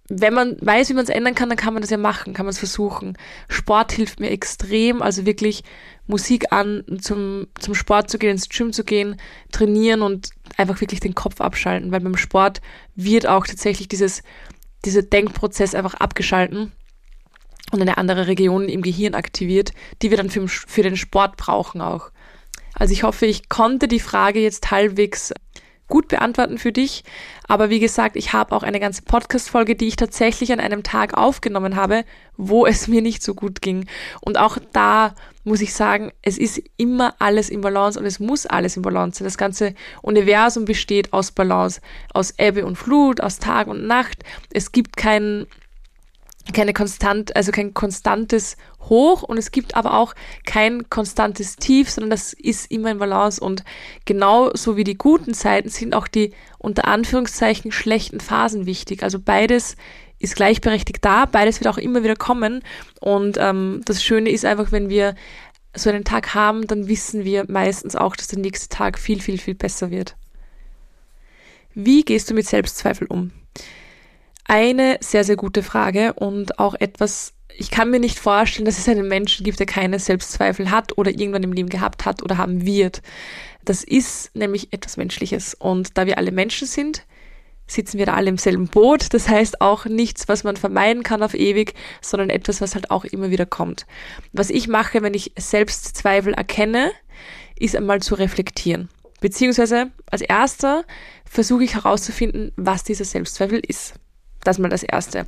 wenn 0.09 0.33
man 0.33 0.57
weiß, 0.59 0.89
wie 0.89 0.93
man 0.93 1.03
es 1.03 1.09
ändern 1.09 1.35
kann, 1.35 1.49
dann 1.49 1.57
kann 1.57 1.73
man 1.73 1.81
das 1.81 1.89
ja 1.89 1.97
machen, 1.97 2.33
kann 2.33 2.45
man 2.45 2.51
es 2.51 2.59
versuchen. 2.59 3.17
Sport 3.47 3.93
hilft 3.93 4.19
mir 4.19 4.29
extrem, 4.29 5.01
also 5.01 5.25
wirklich 5.25 5.63
Musik 6.07 6.51
an, 6.51 6.83
zum, 6.99 7.47
zum 7.59 7.75
Sport 7.75 8.09
zu 8.09 8.17
gehen, 8.17 8.31
ins 8.31 8.49
Gym 8.49 8.73
zu 8.73 8.83
gehen, 8.83 9.19
trainieren 9.51 10.01
und 10.01 10.31
einfach 10.57 10.81
wirklich 10.81 10.99
den 10.99 11.15
Kopf 11.15 11.39
abschalten, 11.39 11.91
weil 11.91 12.01
beim 12.01 12.17
Sport 12.17 12.61
wird 12.95 13.27
auch 13.27 13.45
tatsächlich 13.47 13.87
dieses, 13.87 14.21
dieser 14.83 15.03
Denkprozess 15.03 15.75
einfach 15.75 15.93
abgeschalten 15.93 16.71
und 17.71 17.81
eine 17.81 17.97
andere 17.97 18.27
Region 18.27 18.67
im 18.67 18.81
Gehirn 18.81 19.15
aktiviert, 19.15 19.71
die 20.01 20.09
wir 20.09 20.17
dann 20.17 20.29
für, 20.29 20.47
für 20.47 20.83
den 20.83 20.97
Sport 20.97 21.37
brauchen 21.37 21.79
auch. 21.79 22.11
Also 22.73 22.93
ich 22.93 23.03
hoffe, 23.03 23.25
ich 23.25 23.49
konnte 23.49 23.87
die 23.87 23.99
Frage 23.99 24.39
jetzt 24.39 24.71
halbwegs 24.71 25.33
gut 25.91 26.07
beantworten 26.07 26.57
für 26.57 26.71
dich. 26.71 27.03
Aber 27.47 27.69
wie 27.69 27.79
gesagt, 27.79 28.15
ich 28.15 28.33
habe 28.33 28.55
auch 28.55 28.63
eine 28.63 28.79
ganze 28.79 29.03
Podcast-Folge, 29.03 29.75
die 29.75 29.89
ich 29.89 29.97
tatsächlich 29.97 30.51
an 30.51 30.59
einem 30.59 30.81
Tag 30.81 31.15
aufgenommen 31.15 31.75
habe, 31.75 32.05
wo 32.37 32.65
es 32.71 32.87
mir 32.87 33.03
nicht 33.03 33.21
so 33.21 33.35
gut 33.35 33.61
ging. 33.61 33.85
Und 34.21 34.39
auch 34.39 34.57
da 34.73 35.13
muss 35.43 35.61
ich 35.61 35.73
sagen, 35.73 36.11
es 36.21 36.37
ist 36.37 36.61
immer 36.77 37.15
alles 37.19 37.49
im 37.49 37.61
Balance 37.61 37.99
und 37.99 38.05
es 38.05 38.19
muss 38.19 38.45
alles 38.45 38.77
im 38.77 38.83
Balance 38.83 39.19
sein. 39.19 39.25
Das 39.25 39.37
ganze 39.37 39.75
Universum 40.01 40.65
besteht 40.65 41.13
aus 41.13 41.31
Balance, 41.31 41.81
aus 42.13 42.33
Ebbe 42.37 42.65
und 42.65 42.77
Flut, 42.77 43.21
aus 43.21 43.39
Tag 43.39 43.67
und 43.67 43.85
Nacht. 43.85 44.23
Es 44.53 44.71
gibt 44.71 44.97
kein 44.97 45.45
keine 46.53 46.73
konstant, 46.73 47.35
also 47.35 47.51
kein 47.51 47.73
konstantes 47.73 48.57
Hoch 48.81 49.23
und 49.23 49.37
es 49.37 49.51
gibt 49.51 49.75
aber 49.75 49.97
auch 49.97 50.13
kein 50.45 50.89
konstantes 50.89 51.55
Tief, 51.55 51.89
sondern 51.89 52.09
das 52.09 52.33
ist 52.33 52.71
immer 52.71 52.91
in 52.91 52.97
Balance 52.97 53.39
und 53.39 53.63
genauso 54.05 54.75
wie 54.75 54.83
die 54.83 54.97
guten 54.97 55.33
Zeiten 55.33 55.69
sind 55.69 55.93
auch 55.93 56.07
die 56.07 56.33
unter 56.57 56.87
Anführungszeichen 56.87 57.71
schlechten 57.71 58.19
Phasen 58.19 58.65
wichtig. 58.65 59.03
Also 59.03 59.19
beides 59.19 59.75
ist 60.19 60.35
gleichberechtigt 60.35 61.03
da, 61.03 61.25
beides 61.25 61.59
wird 61.59 61.67
auch 61.67 61.77
immer 61.77 62.03
wieder 62.03 62.15
kommen 62.15 62.63
und 62.99 63.37
ähm, 63.39 63.81
das 63.85 64.03
Schöne 64.03 64.29
ist 64.29 64.45
einfach, 64.45 64.71
wenn 64.71 64.89
wir 64.89 65.15
so 65.75 65.89
einen 65.89 66.03
Tag 66.03 66.33
haben, 66.33 66.67
dann 66.67 66.87
wissen 66.87 67.23
wir 67.23 67.45
meistens 67.47 67.95
auch, 67.95 68.15
dass 68.15 68.27
der 68.27 68.39
nächste 68.39 68.67
Tag 68.67 68.99
viel, 68.99 69.21
viel, 69.21 69.37
viel 69.37 69.55
besser 69.55 69.89
wird. 69.89 70.15
Wie 71.73 72.03
gehst 72.03 72.29
du 72.29 72.33
mit 72.33 72.45
Selbstzweifel 72.45 73.07
um? 73.07 73.31
Eine 74.45 74.97
sehr, 75.01 75.23
sehr 75.23 75.35
gute 75.35 75.63
Frage 75.63 76.13
und 76.13 76.59
auch 76.59 76.75
etwas, 76.75 77.33
ich 77.57 77.71
kann 77.71 77.89
mir 77.89 77.99
nicht 77.99 78.19
vorstellen, 78.19 78.65
dass 78.65 78.77
es 78.77 78.89
einen 78.89 79.07
Menschen 79.07 79.43
gibt, 79.43 79.59
der 79.59 79.65
keine 79.65 79.99
Selbstzweifel 79.99 80.71
hat 80.71 80.97
oder 80.97 81.11
irgendwann 81.11 81.43
im 81.43 81.53
Leben 81.53 81.69
gehabt 81.69 82.05
hat 82.05 82.23
oder 82.23 82.37
haben 82.37 82.65
wird. 82.65 83.01
Das 83.65 83.83
ist 83.83 84.35
nämlich 84.35 84.73
etwas 84.73 84.97
Menschliches. 84.97 85.53
Und 85.53 85.97
da 85.97 86.05
wir 86.05 86.17
alle 86.17 86.31
Menschen 86.31 86.67
sind, 86.67 87.05
sitzen 87.67 87.97
wir 87.97 88.05
da 88.05 88.15
alle 88.15 88.29
im 88.29 88.37
selben 88.37 88.67
Boot. 88.67 89.13
Das 89.13 89.29
heißt 89.29 89.61
auch 89.61 89.85
nichts, 89.85 90.27
was 90.27 90.43
man 90.43 90.57
vermeiden 90.57 91.03
kann 91.03 91.23
auf 91.23 91.33
ewig, 91.33 91.73
sondern 92.01 92.29
etwas, 92.29 92.61
was 92.61 92.75
halt 92.75 92.91
auch 92.91 93.05
immer 93.05 93.29
wieder 93.29 93.45
kommt. 93.45 93.85
Was 94.33 94.49
ich 94.49 94.67
mache, 94.67 95.01
wenn 95.01 95.13
ich 95.13 95.33
Selbstzweifel 95.37 96.33
erkenne, 96.33 96.91
ist 97.57 97.75
einmal 97.75 98.01
zu 98.01 98.15
reflektieren. 98.15 98.89
Beziehungsweise 99.19 99.91
als 100.09 100.21
erster 100.21 100.83
versuche 101.25 101.63
ich 101.63 101.75
herauszufinden, 101.75 102.51
was 102.55 102.83
dieser 102.83 103.05
Selbstzweifel 103.05 103.61
ist. 103.65 103.93
Das 104.43 104.59
mal 104.59 104.69
das 104.69 104.83
Erste. 104.83 105.27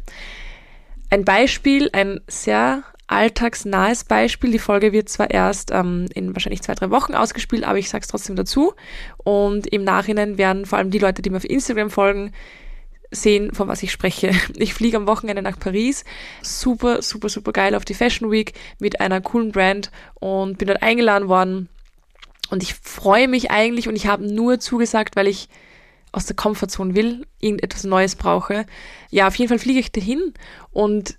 Ein 1.10 1.26
Beispiel, 1.26 1.90
ein 1.94 2.22
sehr 2.28 2.84
alltagsnahes 3.08 4.06
Beispiel. 4.06 4.52
Die 4.52 4.60
Folge 4.60 4.92
wird 4.92 5.10
zwar 5.10 5.30
erst 5.30 5.72
ähm, 5.72 6.08
in 6.14 6.36
wahrscheinlich 6.36 6.62
zwei, 6.62 6.74
drei 6.74 6.90
Wochen 6.90 7.14
ausgespielt, 7.14 7.64
aber 7.64 7.78
ich 7.78 7.90
sage 7.90 8.02
es 8.02 8.08
trotzdem 8.08 8.36
dazu. 8.36 8.74
Und 9.18 9.68
im 9.68 9.84
Nachhinein 9.84 10.38
werden 10.38 10.66
vor 10.66 10.80
allem 10.80 10.90
die 10.90 11.00
Leute, 11.00 11.22
die 11.22 11.30
mir 11.30 11.38
auf 11.38 11.50
Instagram 11.50 11.90
folgen, 11.90 12.32
sehen, 13.12 13.54
von 13.54 13.68
was 13.68 13.84
ich 13.84 13.92
spreche. 13.92 14.32
Ich 14.56 14.74
fliege 14.74 14.98
am 14.98 15.08
Wochenende 15.08 15.42
nach 15.42 15.60
Paris. 15.60 16.04
Super, 16.42 17.02
super, 17.02 17.30
super 17.30 17.52
geil 17.52 17.76
auf 17.76 17.86
die 17.86 17.94
Fashion 17.94 18.32
Week 18.32 18.54
mit 18.80 19.00
einer 19.00 19.22
coolen 19.22 19.52
Brand 19.52 19.92
und 20.16 20.58
bin 20.58 20.68
dort 20.68 20.82
eingeladen 20.82 21.28
worden. 21.28 21.70
Und 22.50 22.64
ich 22.64 22.74
freue 22.74 23.28
mich 23.28 23.52
eigentlich 23.52 23.88
und 23.88 23.96
ich 23.96 24.08
habe 24.08 24.26
nur 24.26 24.60
zugesagt, 24.60 25.16
weil 25.16 25.28
ich 25.28 25.50
aus 26.14 26.26
der 26.26 26.36
Komfortzone 26.38 26.96
will, 26.96 27.28
irgendetwas 27.40 27.84
Neues 27.84 28.16
brauche. 28.16 28.66
Ja, 29.10 29.28
auf 29.28 29.36
jeden 29.36 29.50
Fall 29.50 29.60
fliege 29.60 29.80
ich 29.80 29.92
dahin 29.92 30.34
und 30.72 31.18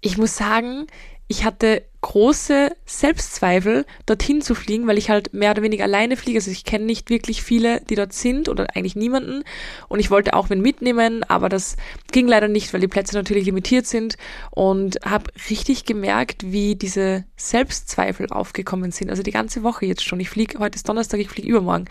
ich 0.00 0.18
muss 0.18 0.36
sagen, 0.36 0.86
ich 1.26 1.44
hatte 1.44 1.84
große 2.02 2.76
Selbstzweifel, 2.84 3.86
dorthin 4.06 4.42
zu 4.42 4.54
fliegen, 4.54 4.86
weil 4.86 4.98
ich 4.98 5.08
halt 5.08 5.32
mehr 5.32 5.52
oder 5.52 5.62
weniger 5.62 5.84
alleine 5.84 6.16
fliege. 6.16 6.38
Also 6.38 6.50
ich 6.50 6.64
kenne 6.64 6.84
nicht 6.84 7.08
wirklich 7.10 7.42
viele, 7.42 7.80
die 7.88 7.94
dort 7.94 8.12
sind 8.12 8.48
oder 8.48 8.66
eigentlich 8.76 8.96
niemanden. 8.96 9.44
Und 9.88 10.00
ich 10.00 10.10
wollte 10.10 10.34
auch 10.34 10.50
wen 10.50 10.60
mitnehmen, 10.60 11.22
aber 11.24 11.48
das 11.48 11.76
ging 12.10 12.26
leider 12.26 12.48
nicht, 12.48 12.72
weil 12.74 12.80
die 12.80 12.88
Plätze 12.88 13.14
natürlich 13.14 13.46
limitiert 13.46 13.86
sind. 13.86 14.16
Und 14.50 14.98
habe 15.04 15.30
richtig 15.48 15.84
gemerkt, 15.84 16.42
wie 16.44 16.74
diese 16.74 17.24
Selbstzweifel 17.36 18.26
aufgekommen 18.30 18.90
sind. 18.90 19.08
Also 19.08 19.22
die 19.22 19.30
ganze 19.30 19.62
Woche 19.62 19.86
jetzt 19.86 20.04
schon. 20.04 20.20
Ich 20.20 20.28
fliege, 20.28 20.58
heute 20.58 20.76
ist 20.76 20.88
Donnerstag, 20.88 21.20
ich 21.20 21.28
fliege 21.28 21.48
übermorgen. 21.48 21.86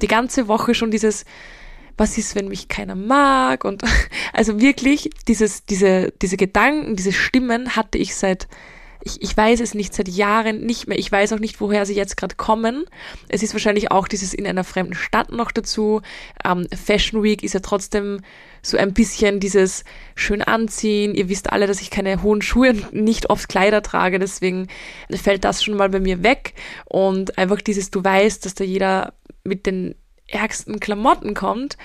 Die 0.00 0.08
ganze 0.08 0.48
Woche 0.48 0.74
schon 0.74 0.90
dieses 0.90 1.24
was 1.98 2.18
ist, 2.18 2.34
wenn 2.34 2.48
mich 2.48 2.68
keiner 2.68 2.94
mag? 2.94 3.64
Und 3.64 3.82
also 4.32 4.60
wirklich 4.60 5.10
dieses, 5.28 5.64
diese, 5.64 6.12
diese 6.22 6.36
Gedanken, 6.36 6.94
diese 6.94 7.12
Stimmen 7.12 7.74
hatte 7.74 7.96
ich 7.96 8.14
seit 8.14 8.48
ich, 9.02 9.22
ich 9.22 9.36
weiß 9.36 9.60
es 9.60 9.74
nicht 9.74 9.94
seit 9.94 10.08
Jahren 10.08 10.60
nicht 10.60 10.88
mehr. 10.88 10.98
Ich 10.98 11.10
weiß 11.10 11.32
auch 11.32 11.38
nicht, 11.38 11.60
woher 11.60 11.86
sie 11.86 11.94
jetzt 11.94 12.16
gerade 12.16 12.34
kommen. 12.34 12.84
Es 13.28 13.42
ist 13.42 13.52
wahrscheinlich 13.52 13.90
auch 13.90 14.08
dieses 14.08 14.34
in 14.34 14.46
einer 14.46 14.64
fremden 14.64 14.94
Stadt 14.94 15.30
noch 15.32 15.52
dazu. 15.52 16.02
Ähm, 16.44 16.66
Fashion 16.74 17.22
Week 17.22 17.42
ist 17.42 17.54
ja 17.54 17.60
trotzdem 17.60 18.20
so 18.62 18.76
ein 18.76 18.92
bisschen 18.92 19.40
dieses 19.40 19.84
schön 20.14 20.42
anziehen. 20.42 21.14
Ihr 21.14 21.28
wisst 21.28 21.52
alle, 21.52 21.66
dass 21.66 21.80
ich 21.80 21.90
keine 21.90 22.22
hohen 22.22 22.42
Schuhe 22.42 22.70
und 22.70 22.92
nicht 22.92 23.30
oft 23.30 23.48
Kleider 23.48 23.82
trage, 23.82 24.18
deswegen 24.18 24.68
fällt 25.10 25.44
das 25.44 25.62
schon 25.62 25.76
mal 25.76 25.88
bei 25.88 26.00
mir 26.00 26.22
weg. 26.22 26.54
Und 26.84 27.38
einfach 27.38 27.60
dieses, 27.60 27.90
du 27.90 28.02
weißt, 28.02 28.44
dass 28.44 28.54
da 28.54 28.64
jeder 28.64 29.14
mit 29.44 29.66
den 29.66 29.94
ärgsten 30.26 30.80
Klamotten 30.80 31.34
kommt 31.34 31.76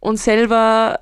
und 0.00 0.18
selber 0.18 1.00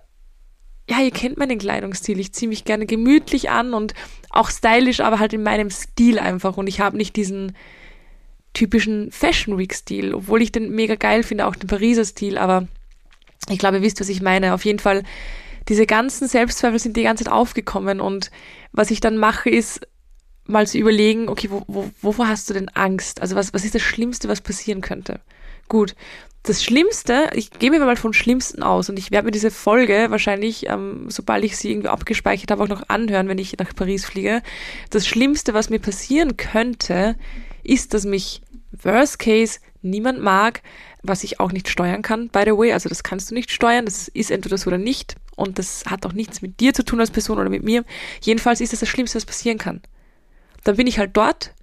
ja, 0.88 1.00
ihr 1.00 1.10
kennt 1.10 1.38
meinen 1.38 1.58
Kleidungsstil. 1.58 2.20
Ich 2.20 2.32
ziehe 2.32 2.48
mich 2.48 2.64
gerne 2.64 2.86
gemütlich 2.86 3.50
an 3.50 3.72
und 3.72 3.94
auch 4.30 4.50
stylisch, 4.50 5.00
aber 5.00 5.18
halt 5.18 5.32
in 5.32 5.42
meinem 5.42 5.70
Stil 5.70 6.18
einfach. 6.18 6.56
Und 6.56 6.66
ich 6.66 6.80
habe 6.80 6.96
nicht 6.96 7.16
diesen 7.16 7.56
typischen 8.52 9.10
Fashion 9.10 9.58
Week 9.58 9.74
Stil, 9.74 10.14
obwohl 10.14 10.42
ich 10.42 10.52
den 10.52 10.70
mega 10.70 10.94
geil 10.94 11.22
finde, 11.22 11.46
auch 11.46 11.56
den 11.56 11.68
Pariser 11.68 12.04
Stil. 12.04 12.36
Aber 12.36 12.68
ich 13.48 13.58
glaube, 13.58 13.78
ihr 13.78 13.82
wisst, 13.82 14.00
was 14.00 14.10
ich 14.10 14.20
meine. 14.20 14.52
Auf 14.52 14.64
jeden 14.64 14.78
Fall, 14.78 15.04
diese 15.68 15.86
ganzen 15.86 16.28
Selbstzweifel 16.28 16.78
sind 16.78 16.96
die 16.96 17.02
ganze 17.02 17.24
Zeit 17.24 17.32
aufgekommen. 17.32 18.00
Und 18.00 18.30
was 18.72 18.90
ich 18.90 19.00
dann 19.00 19.16
mache, 19.16 19.48
ist 19.48 19.86
mal 20.46 20.66
zu 20.66 20.76
überlegen, 20.76 21.30
okay, 21.30 21.48
wo, 21.50 21.62
wo, 21.66 21.90
wovor 22.02 22.28
hast 22.28 22.50
du 22.50 22.54
denn 22.54 22.68
Angst? 22.68 23.22
Also 23.22 23.36
was, 23.36 23.54
was 23.54 23.64
ist 23.64 23.74
das 23.74 23.82
Schlimmste, 23.82 24.28
was 24.28 24.42
passieren 24.42 24.82
könnte? 24.82 25.20
Gut, 25.68 25.94
das 26.44 26.62
Schlimmste, 26.62 27.30
ich 27.32 27.50
gehe 27.50 27.70
mir 27.70 27.80
mal 27.80 27.96
von 27.96 28.12
Schlimmsten 28.12 28.62
aus 28.62 28.90
und 28.90 28.98
ich 28.98 29.10
werde 29.10 29.24
mir 29.24 29.30
diese 29.30 29.50
Folge 29.50 30.06
wahrscheinlich, 30.10 30.68
ähm, 30.68 31.06
sobald 31.08 31.42
ich 31.42 31.56
sie 31.56 31.70
irgendwie 31.70 31.88
abgespeichert 31.88 32.50
habe, 32.50 32.62
auch 32.62 32.68
noch 32.68 32.88
anhören, 32.88 33.28
wenn 33.28 33.38
ich 33.38 33.56
nach 33.56 33.74
Paris 33.74 34.04
fliege. 34.04 34.42
Das 34.90 35.06
Schlimmste, 35.06 35.54
was 35.54 35.70
mir 35.70 35.78
passieren 35.78 36.36
könnte, 36.36 37.16
ist, 37.62 37.94
dass 37.94 38.04
mich 38.04 38.42
Worst 38.72 39.18
Case 39.18 39.60
niemand 39.80 40.20
mag, 40.20 40.60
was 41.02 41.24
ich 41.24 41.40
auch 41.40 41.50
nicht 41.50 41.68
steuern 41.68 42.02
kann, 42.02 42.28
by 42.28 42.42
the 42.44 42.52
way. 42.52 42.74
Also 42.74 42.90
das 42.90 43.02
kannst 43.02 43.30
du 43.30 43.34
nicht 43.34 43.50
steuern, 43.50 43.86
das 43.86 44.08
ist 44.08 44.30
entweder 44.30 44.58
so 44.58 44.68
oder 44.68 44.78
nicht. 44.78 45.16
Und 45.36 45.58
das 45.58 45.84
hat 45.86 46.04
auch 46.04 46.12
nichts 46.12 46.42
mit 46.42 46.60
dir 46.60 46.74
zu 46.74 46.84
tun 46.84 47.00
als 47.00 47.10
Person 47.10 47.38
oder 47.38 47.48
mit 47.48 47.64
mir. 47.64 47.84
Jedenfalls 48.20 48.60
ist 48.60 48.74
das 48.74 48.80
das 48.80 48.88
Schlimmste, 48.90 49.16
was 49.16 49.24
passieren 49.24 49.56
kann. 49.56 49.80
Dann 50.62 50.76
bin 50.76 50.86
ich 50.86 50.98
halt 50.98 51.16
dort, 51.16 51.54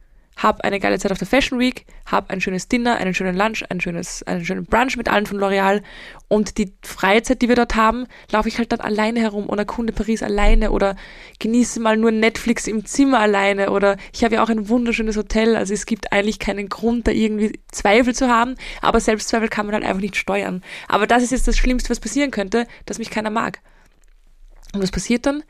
hab 0.42 0.62
eine 0.62 0.80
geile 0.80 0.98
Zeit 1.00 1.12
auf 1.12 1.18
der 1.18 1.28
Fashion 1.28 1.60
Week, 1.60 1.86
hab 2.06 2.32
ein 2.32 2.42
schönes 2.42 2.68
Dinner, 2.68 2.98
einen 2.98 3.14
schönen 3.14 3.36
Lunch, 3.36 3.64
ein 3.70 3.82
schönes, 3.82 4.24
einen 4.24 4.46
schönen 4.46 4.66
Brunch 4.66 4.98
mit 4.98 5.10
allen 5.10 5.26
von 5.26 5.38
L'Oreal 5.38 5.82
und 6.28 6.58
die 6.58 6.74
Freizeit, 6.84 7.42
die 7.42 7.50
wir 7.50 7.56
dort 7.56 7.76
haben, 7.76 8.08
laufe 8.32 8.48
ich 8.48 8.58
halt 8.58 8.72
dann 8.72 8.80
alleine 8.80 9.20
herum 9.20 9.50
oder 9.50 9.66
Kunde 9.66 9.94
Paris 9.94 10.24
alleine 10.24 10.72
oder 10.72 10.96
genieße 11.40 11.80
mal 11.80 11.98
nur 11.98 12.12
Netflix 12.12 12.68
im 12.68 12.86
Zimmer 12.86 13.20
alleine 13.20 13.72
oder 13.72 13.98
ich 14.14 14.24
habe 14.24 14.36
ja 14.36 14.44
auch 14.44 14.50
ein 14.50 14.70
wunderschönes 14.70 15.18
Hotel, 15.18 15.56
also 15.56 15.74
es 15.74 15.86
gibt 15.86 16.12
eigentlich 16.12 16.40
keinen 16.40 16.70
Grund, 16.70 17.08
da 17.08 17.12
irgendwie 17.12 17.60
Zweifel 17.72 18.16
zu 18.16 18.30
haben, 18.30 18.56
aber 18.82 19.00
Selbstzweifel 19.00 19.50
kann 19.50 19.66
man 19.66 19.76
halt 19.76 19.86
einfach 19.86 20.02
nicht 20.02 20.16
steuern. 20.16 20.64
Aber 20.88 21.08
das 21.08 21.24
ist 21.24 21.32
jetzt 21.32 21.48
das 21.48 21.58
Schlimmste, 21.58 21.90
was 21.90 22.00
passieren 22.00 22.32
könnte, 22.32 22.68
dass 22.86 23.00
mich 23.00 23.10
keiner 23.10 23.30
mag. 23.30 23.60
Und 24.74 24.82
was 24.82 24.92
passiert 24.92 25.26
dann? 25.26 25.44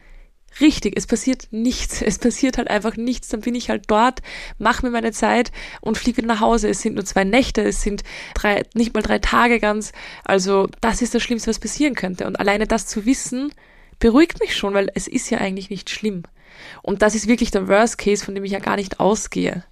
Richtig, 0.59 0.93
es 0.97 1.07
passiert 1.07 1.47
nichts. 1.51 2.01
Es 2.01 2.19
passiert 2.19 2.57
halt 2.57 2.69
einfach 2.69 2.97
nichts. 2.97 3.29
Dann 3.29 3.41
bin 3.41 3.55
ich 3.55 3.69
halt 3.69 3.85
dort, 3.87 4.21
mache 4.57 4.85
mir 4.85 4.91
meine 4.91 5.11
Zeit 5.11 5.51
und 5.79 5.97
fliege 5.97 6.17
wieder 6.17 6.27
nach 6.27 6.41
Hause. 6.41 6.69
Es 6.69 6.81
sind 6.81 6.95
nur 6.95 7.05
zwei 7.05 7.23
Nächte, 7.23 7.61
es 7.61 7.81
sind 7.81 8.03
drei, 8.33 8.63
nicht 8.73 8.93
mal 8.93 9.01
drei 9.01 9.19
Tage 9.19 9.59
ganz. 9.59 9.91
Also 10.25 10.67
das 10.81 11.01
ist 11.01 11.15
das 11.15 11.23
Schlimmste, 11.23 11.49
was 11.49 11.59
passieren 11.59 11.95
könnte. 11.95 12.27
Und 12.27 12.39
alleine 12.39 12.67
das 12.67 12.87
zu 12.87 13.05
wissen, 13.05 13.53
beruhigt 13.99 14.39
mich 14.39 14.55
schon, 14.55 14.73
weil 14.73 14.91
es 14.95 15.07
ist 15.07 15.29
ja 15.29 15.37
eigentlich 15.37 15.69
nicht 15.69 15.89
schlimm. 15.89 16.23
Und 16.81 17.01
das 17.01 17.15
ist 17.15 17.27
wirklich 17.27 17.51
der 17.51 17.67
Worst 17.67 17.97
Case, 17.97 18.25
von 18.25 18.35
dem 18.35 18.43
ich 18.43 18.51
ja 18.51 18.59
gar 18.59 18.75
nicht 18.75 18.99
ausgehe. 18.99 19.63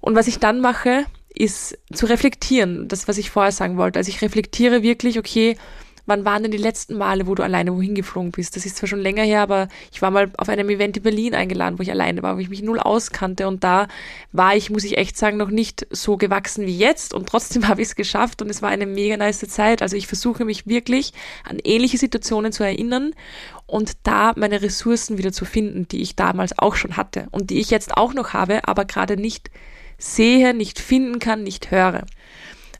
Und 0.00 0.14
was 0.14 0.28
ich 0.28 0.38
dann 0.38 0.60
mache, 0.60 1.04
ist 1.34 1.78
zu 1.92 2.06
reflektieren. 2.06 2.88
Das, 2.88 3.08
was 3.08 3.18
ich 3.18 3.30
vorher 3.30 3.52
sagen 3.52 3.76
wollte. 3.76 3.98
Also 3.98 4.08
ich 4.08 4.22
reflektiere 4.22 4.82
wirklich, 4.82 5.18
okay, 5.18 5.56
wann 6.06 6.24
waren 6.24 6.42
denn 6.42 6.52
die 6.52 6.58
letzten 6.58 6.96
Male, 6.96 7.26
wo 7.26 7.34
du 7.34 7.42
alleine 7.42 7.74
wohin 7.74 7.94
geflogen 7.94 8.30
bist? 8.30 8.56
Das 8.56 8.64
ist 8.64 8.76
zwar 8.76 8.88
schon 8.88 9.00
länger 9.00 9.24
her, 9.24 9.42
aber 9.42 9.68
ich 9.92 10.00
war 10.02 10.10
mal 10.10 10.30
auf 10.38 10.48
einem 10.48 10.70
Event 10.70 10.96
in 10.96 11.02
Berlin 11.02 11.34
eingeladen, 11.34 11.78
wo 11.78 11.82
ich 11.82 11.90
alleine 11.90 12.22
war, 12.22 12.36
wo 12.36 12.40
ich 12.40 12.48
mich 12.48 12.62
null 12.62 12.78
auskannte 12.78 13.48
und 13.48 13.64
da 13.64 13.88
war 14.32 14.56
ich, 14.56 14.70
muss 14.70 14.84
ich 14.84 14.98
echt 14.98 15.16
sagen, 15.16 15.36
noch 15.36 15.50
nicht 15.50 15.86
so 15.90 16.16
gewachsen 16.16 16.66
wie 16.66 16.76
jetzt 16.76 17.12
und 17.12 17.28
trotzdem 17.28 17.68
habe 17.68 17.82
ich 17.82 17.88
es 17.88 17.96
geschafft 17.96 18.40
und 18.40 18.48
es 18.48 18.62
war 18.62 18.70
eine 18.70 18.86
mega 18.86 19.16
nice 19.16 19.46
Zeit. 19.48 19.82
Also 19.82 19.96
ich 19.96 20.06
versuche 20.06 20.44
mich 20.44 20.66
wirklich 20.66 21.12
an 21.44 21.58
ähnliche 21.62 21.98
Situationen 21.98 22.52
zu 22.52 22.64
erinnern 22.64 23.12
und 23.66 23.92
da 24.04 24.32
meine 24.36 24.62
Ressourcen 24.62 25.18
wieder 25.18 25.32
zu 25.32 25.44
finden, 25.44 25.88
die 25.88 26.02
ich 26.02 26.16
damals 26.16 26.58
auch 26.58 26.76
schon 26.76 26.96
hatte 26.96 27.26
und 27.32 27.50
die 27.50 27.58
ich 27.58 27.70
jetzt 27.70 27.96
auch 27.96 28.14
noch 28.14 28.32
habe, 28.32 28.66
aber 28.68 28.84
gerade 28.84 29.16
nicht 29.16 29.50
sehe, 29.98 30.54
nicht 30.54 30.78
finden 30.78 31.18
kann, 31.18 31.42
nicht 31.42 31.70
höre. 31.70 32.04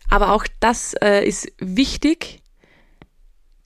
Aber 0.09 0.33
auch 0.33 0.47
das 0.61 0.95
äh, 0.95 1.27
ist 1.27 1.53
wichtig, 1.59 2.41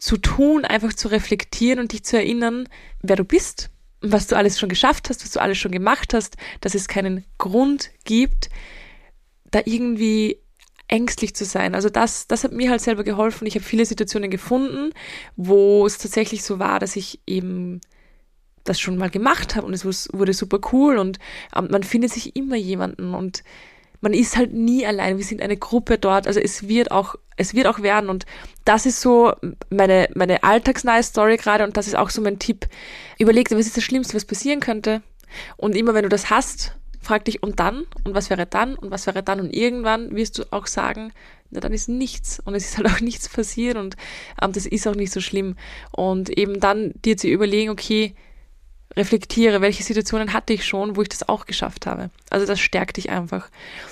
zu 0.01 0.17
tun, 0.17 0.65
einfach 0.65 0.95
zu 0.95 1.09
reflektieren 1.09 1.79
und 1.79 1.93
dich 1.93 2.05
zu 2.05 2.17
erinnern, 2.17 2.69
wer 3.03 3.17
du 3.17 3.25
bist, 3.25 3.71
was 4.01 4.27
du 4.27 4.37
alles 4.37 4.59
schon 4.59 4.71
geschafft 4.71 5.11
hast, 5.11 5.23
was 5.23 5.31
du 5.31 5.41
alles 5.41 5.59
schon 5.59 5.73
gemacht 5.73 6.15
hast, 6.15 6.37
dass 6.61 6.75
es 6.75 6.89
keinen 6.89 7.25
Grund 7.39 7.91
gibt, 8.05 8.49
da 9.51 9.61
irgendwie 9.65 10.39
ängstlich 10.89 11.35
zu 11.35 11.45
sein. 11.45 11.75
Also 11.75 11.89
das, 11.89 12.27
das 12.27 12.45
hat 12.45 12.53
mir 12.53 12.71
halt 12.71 12.81
selber 12.81 13.05
geholfen. 13.05 13.47
Ich 13.47 13.55
habe 13.55 13.65
viele 13.65 13.85
Situationen 13.85 14.31
gefunden, 14.31 14.93
wo 15.37 15.87
es 15.87 15.99
tatsächlich 15.99 16.43
so 16.43 16.59
war, 16.59 16.81
dass 16.81 16.97
ich 16.97 17.21
eben 17.27 17.81
das 18.65 18.81
schon 18.81 18.97
mal 18.97 19.11
gemacht 19.11 19.55
habe 19.57 19.67
und 19.67 19.75
es 19.75 19.85
wurde 19.85 20.33
super 20.33 20.59
cool 20.73 20.99
und 20.99 21.19
ähm, 21.57 21.69
man 21.71 21.83
findet 21.83 22.13
sich 22.13 22.37
immer 22.37 22.57
jemanden 22.57 23.15
und 23.15 23.43
man 24.01 24.15
ist 24.15 24.37
halt 24.37 24.53
nie 24.53 24.87
allein. 24.87 25.19
Wir 25.19 25.25
sind 25.25 25.43
eine 25.43 25.57
Gruppe 25.57 25.99
dort. 25.99 26.27
Also 26.27 26.41
es 26.41 26.69
wird 26.69 26.91
auch, 26.91 27.17
es 27.37 27.55
wird 27.55 27.67
auch 27.67 27.83
werden. 27.83 28.09
Und 28.09 28.27
das 28.65 28.87
ist 28.87 29.01
so 29.01 29.33
meine, 29.69 30.09
meine 30.15 30.43
alltagsnahe 30.43 31.03
Story 31.03 31.37
gerade. 31.37 31.65
Und 31.65 31.77
das 31.77 31.87
ist 31.87 31.97
auch 31.97 32.11
so 32.11 32.23
mein 32.23 32.39
Tipp. 32.39 32.67
Überleg 33.19 33.49
dir, 33.49 33.59
was 33.59 33.67
ist 33.67 33.77
das 33.77 33.85
Schlimmste, 33.85 34.15
was 34.15 34.25
passieren 34.25 34.61
könnte? 34.61 35.03
Und 35.57 35.77
immer 35.77 35.95
wenn 35.95 36.03
du 36.03 36.09
das 36.09 36.31
hast, 36.31 36.77
frag 37.01 37.25
dich, 37.25 37.43
und 37.43 37.61
dann? 37.61 37.87
Und 38.05 38.15
was 38.15 38.31
wäre 38.31 38.47
dann? 38.47 38.75
Und 38.75 38.91
was 38.91 39.07
wäre 39.07 39.23
dann? 39.23 39.41
Und 39.41 39.55
irgendwann 39.55 40.15
wirst 40.15 40.39
du 40.39 40.45
auch 40.51 40.67
sagen, 40.67 41.13
na, 41.51 41.61
dann 41.61 41.73
ist 41.73 41.89
nichts. 41.89 42.41
Und 42.41 42.55
es 42.55 42.65
ist 42.65 42.79
halt 42.79 42.87
auch 42.93 43.01
nichts 43.01 43.29
passiert. 43.29 43.77
Und 43.77 43.97
ähm, 44.41 44.53
das 44.53 44.67
ist 44.67 44.87
auch 44.87 44.95
nicht 44.95 45.13
so 45.13 45.21
schlimm. 45.21 45.57
Und 45.93 46.31
eben 46.31 46.61
dann 46.61 46.95
dir 47.05 47.17
zu 47.17 47.29
überlegen, 47.29 47.71
okay, 47.71 48.15
reflektiere, 48.97 49.61
welche 49.61 49.83
Situationen 49.83 50.33
hatte 50.33 50.53
ich 50.53 50.65
schon, 50.65 50.97
wo 50.97 51.03
ich 51.03 51.09
das 51.09 51.29
auch 51.29 51.47
geschafft 51.47 51.87
habe. 51.87 52.11
Also 52.29 52.45
das 52.47 52.59
stärkt 52.59 52.97
dich 52.97 53.11
einfach. 53.11 53.49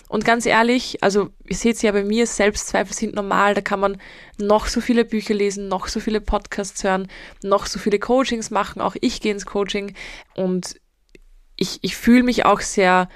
Und 0.08 0.24
ganz 0.24 0.44
ehrlich, 0.44 1.02
also 1.02 1.30
ihr 1.46 1.56
seht 1.56 1.76
es 1.76 1.82
ja 1.82 1.92
bei 1.92 2.02
mir, 2.02 2.26
Selbstzweifel 2.26 2.94
sind 2.94 3.14
normal, 3.14 3.54
da 3.54 3.60
kann 3.60 3.78
man 3.78 4.00
noch 4.38 4.66
so 4.66 4.80
viele 4.80 5.04
Bücher 5.04 5.34
lesen, 5.34 5.68
noch 5.68 5.86
so 5.86 6.00
viele 6.00 6.20
Podcasts 6.20 6.82
hören, 6.82 7.08
noch 7.42 7.66
so 7.66 7.78
viele 7.78 8.00
Coachings 8.00 8.50
machen, 8.50 8.80
auch 8.80 8.96
ich 9.00 9.20
gehe 9.20 9.32
ins 9.32 9.46
Coaching 9.46 9.94
und 10.34 10.80
ich, 11.54 11.78
ich 11.82 11.96
fühle 11.96 12.24
mich 12.24 12.44
auch 12.44 12.60
sehr, 12.60 13.08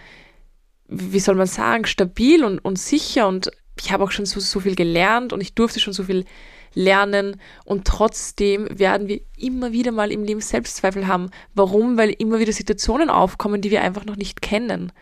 wie 0.87 1.21
soll 1.21 1.35
man 1.35 1.47
sagen, 1.47 1.85
stabil 1.87 2.45
und, 2.45 2.59
und 2.61 2.79
sicher 2.79 3.27
und 3.27 3.51
ich 3.81 3.91
habe 3.91 4.05
auch 4.05 4.11
schon 4.13 4.27
so, 4.27 4.39
so 4.39 4.61
viel 4.61 4.77
gelernt 4.77 5.33
und 5.33 5.41
ich 5.41 5.55
durfte 5.55 5.81
schon 5.81 5.93
so 5.93 6.05
viel 6.05 6.27
lernen 6.75 7.41
und 7.65 7.87
trotzdem 7.87 8.67
werden 8.79 9.09
wir 9.09 9.21
immer 9.37 9.73
wieder 9.73 9.93
mal 9.93 10.11
im 10.13 10.25
Leben 10.25 10.41
Selbstzweifel 10.41 11.07
haben. 11.07 11.31
Warum? 11.55 11.99
Weil 11.99 12.11
immer 12.11 12.39
wieder 12.39 12.53
Situationen 12.53 13.11
aufkommen, 13.11 13.61
die 13.61 13.71
wir 13.71 13.83
einfach 13.83 14.05
noch 14.05 14.17
nicht 14.17 14.43
kennen, 14.43 14.93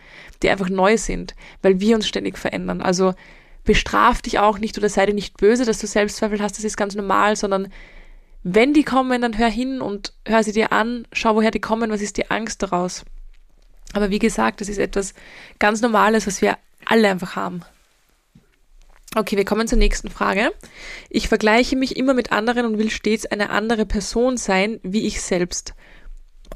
die 0.42 0.50
einfach 0.50 0.68
neu 0.68 0.96
sind, 0.96 1.34
weil 1.62 1.80
wir 1.80 1.96
uns 1.96 2.08
ständig 2.08 2.38
verändern. 2.38 2.82
Also 2.82 3.14
bestraf 3.64 4.22
dich 4.22 4.38
auch 4.38 4.58
nicht 4.58 4.78
oder 4.78 4.88
sei 4.88 5.06
dir 5.06 5.14
nicht 5.14 5.36
böse, 5.36 5.64
dass 5.64 5.78
du 5.78 5.86
Selbstzweifel 5.86 6.40
hast, 6.40 6.56
das 6.56 6.64
ist 6.64 6.76
ganz 6.76 6.94
normal, 6.94 7.36
sondern 7.36 7.68
wenn 8.42 8.72
die 8.72 8.84
kommen, 8.84 9.20
dann 9.20 9.36
hör 9.36 9.50
hin 9.50 9.80
und 9.82 10.14
hör 10.26 10.42
sie 10.42 10.52
dir 10.52 10.72
an, 10.72 11.06
schau, 11.12 11.34
woher 11.34 11.50
die 11.50 11.60
kommen, 11.60 11.90
was 11.90 12.00
ist 12.00 12.16
die 12.16 12.30
Angst 12.30 12.62
daraus. 12.62 13.04
Aber 13.92 14.10
wie 14.10 14.18
gesagt, 14.18 14.60
das 14.60 14.68
ist 14.68 14.78
etwas 14.78 15.14
ganz 15.58 15.82
Normales, 15.82 16.26
was 16.26 16.40
wir 16.40 16.56
alle 16.86 17.10
einfach 17.10 17.36
haben. 17.36 17.62
Okay, 19.16 19.36
wir 19.36 19.44
kommen 19.44 19.66
zur 19.66 19.78
nächsten 19.78 20.08
Frage. 20.08 20.52
Ich 21.08 21.26
vergleiche 21.26 21.74
mich 21.74 21.96
immer 21.96 22.14
mit 22.14 22.30
anderen 22.30 22.64
und 22.64 22.78
will 22.78 22.90
stets 22.90 23.26
eine 23.26 23.50
andere 23.50 23.84
Person 23.84 24.36
sein, 24.36 24.78
wie 24.84 25.04
ich 25.04 25.20
selbst. 25.20 25.74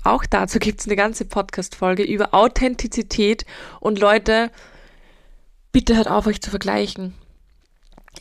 Auch 0.04 0.24
dazu 0.24 0.60
gibt 0.60 0.80
es 0.80 0.86
eine 0.86 0.94
ganze 0.94 1.24
Podcast-Folge 1.24 2.04
über 2.04 2.32
Authentizität 2.32 3.44
und 3.80 3.98
Leute, 3.98 4.52
bitte 5.72 5.96
hört 5.96 6.06
auf, 6.06 6.28
euch 6.28 6.40
zu 6.40 6.50
vergleichen. 6.50 7.14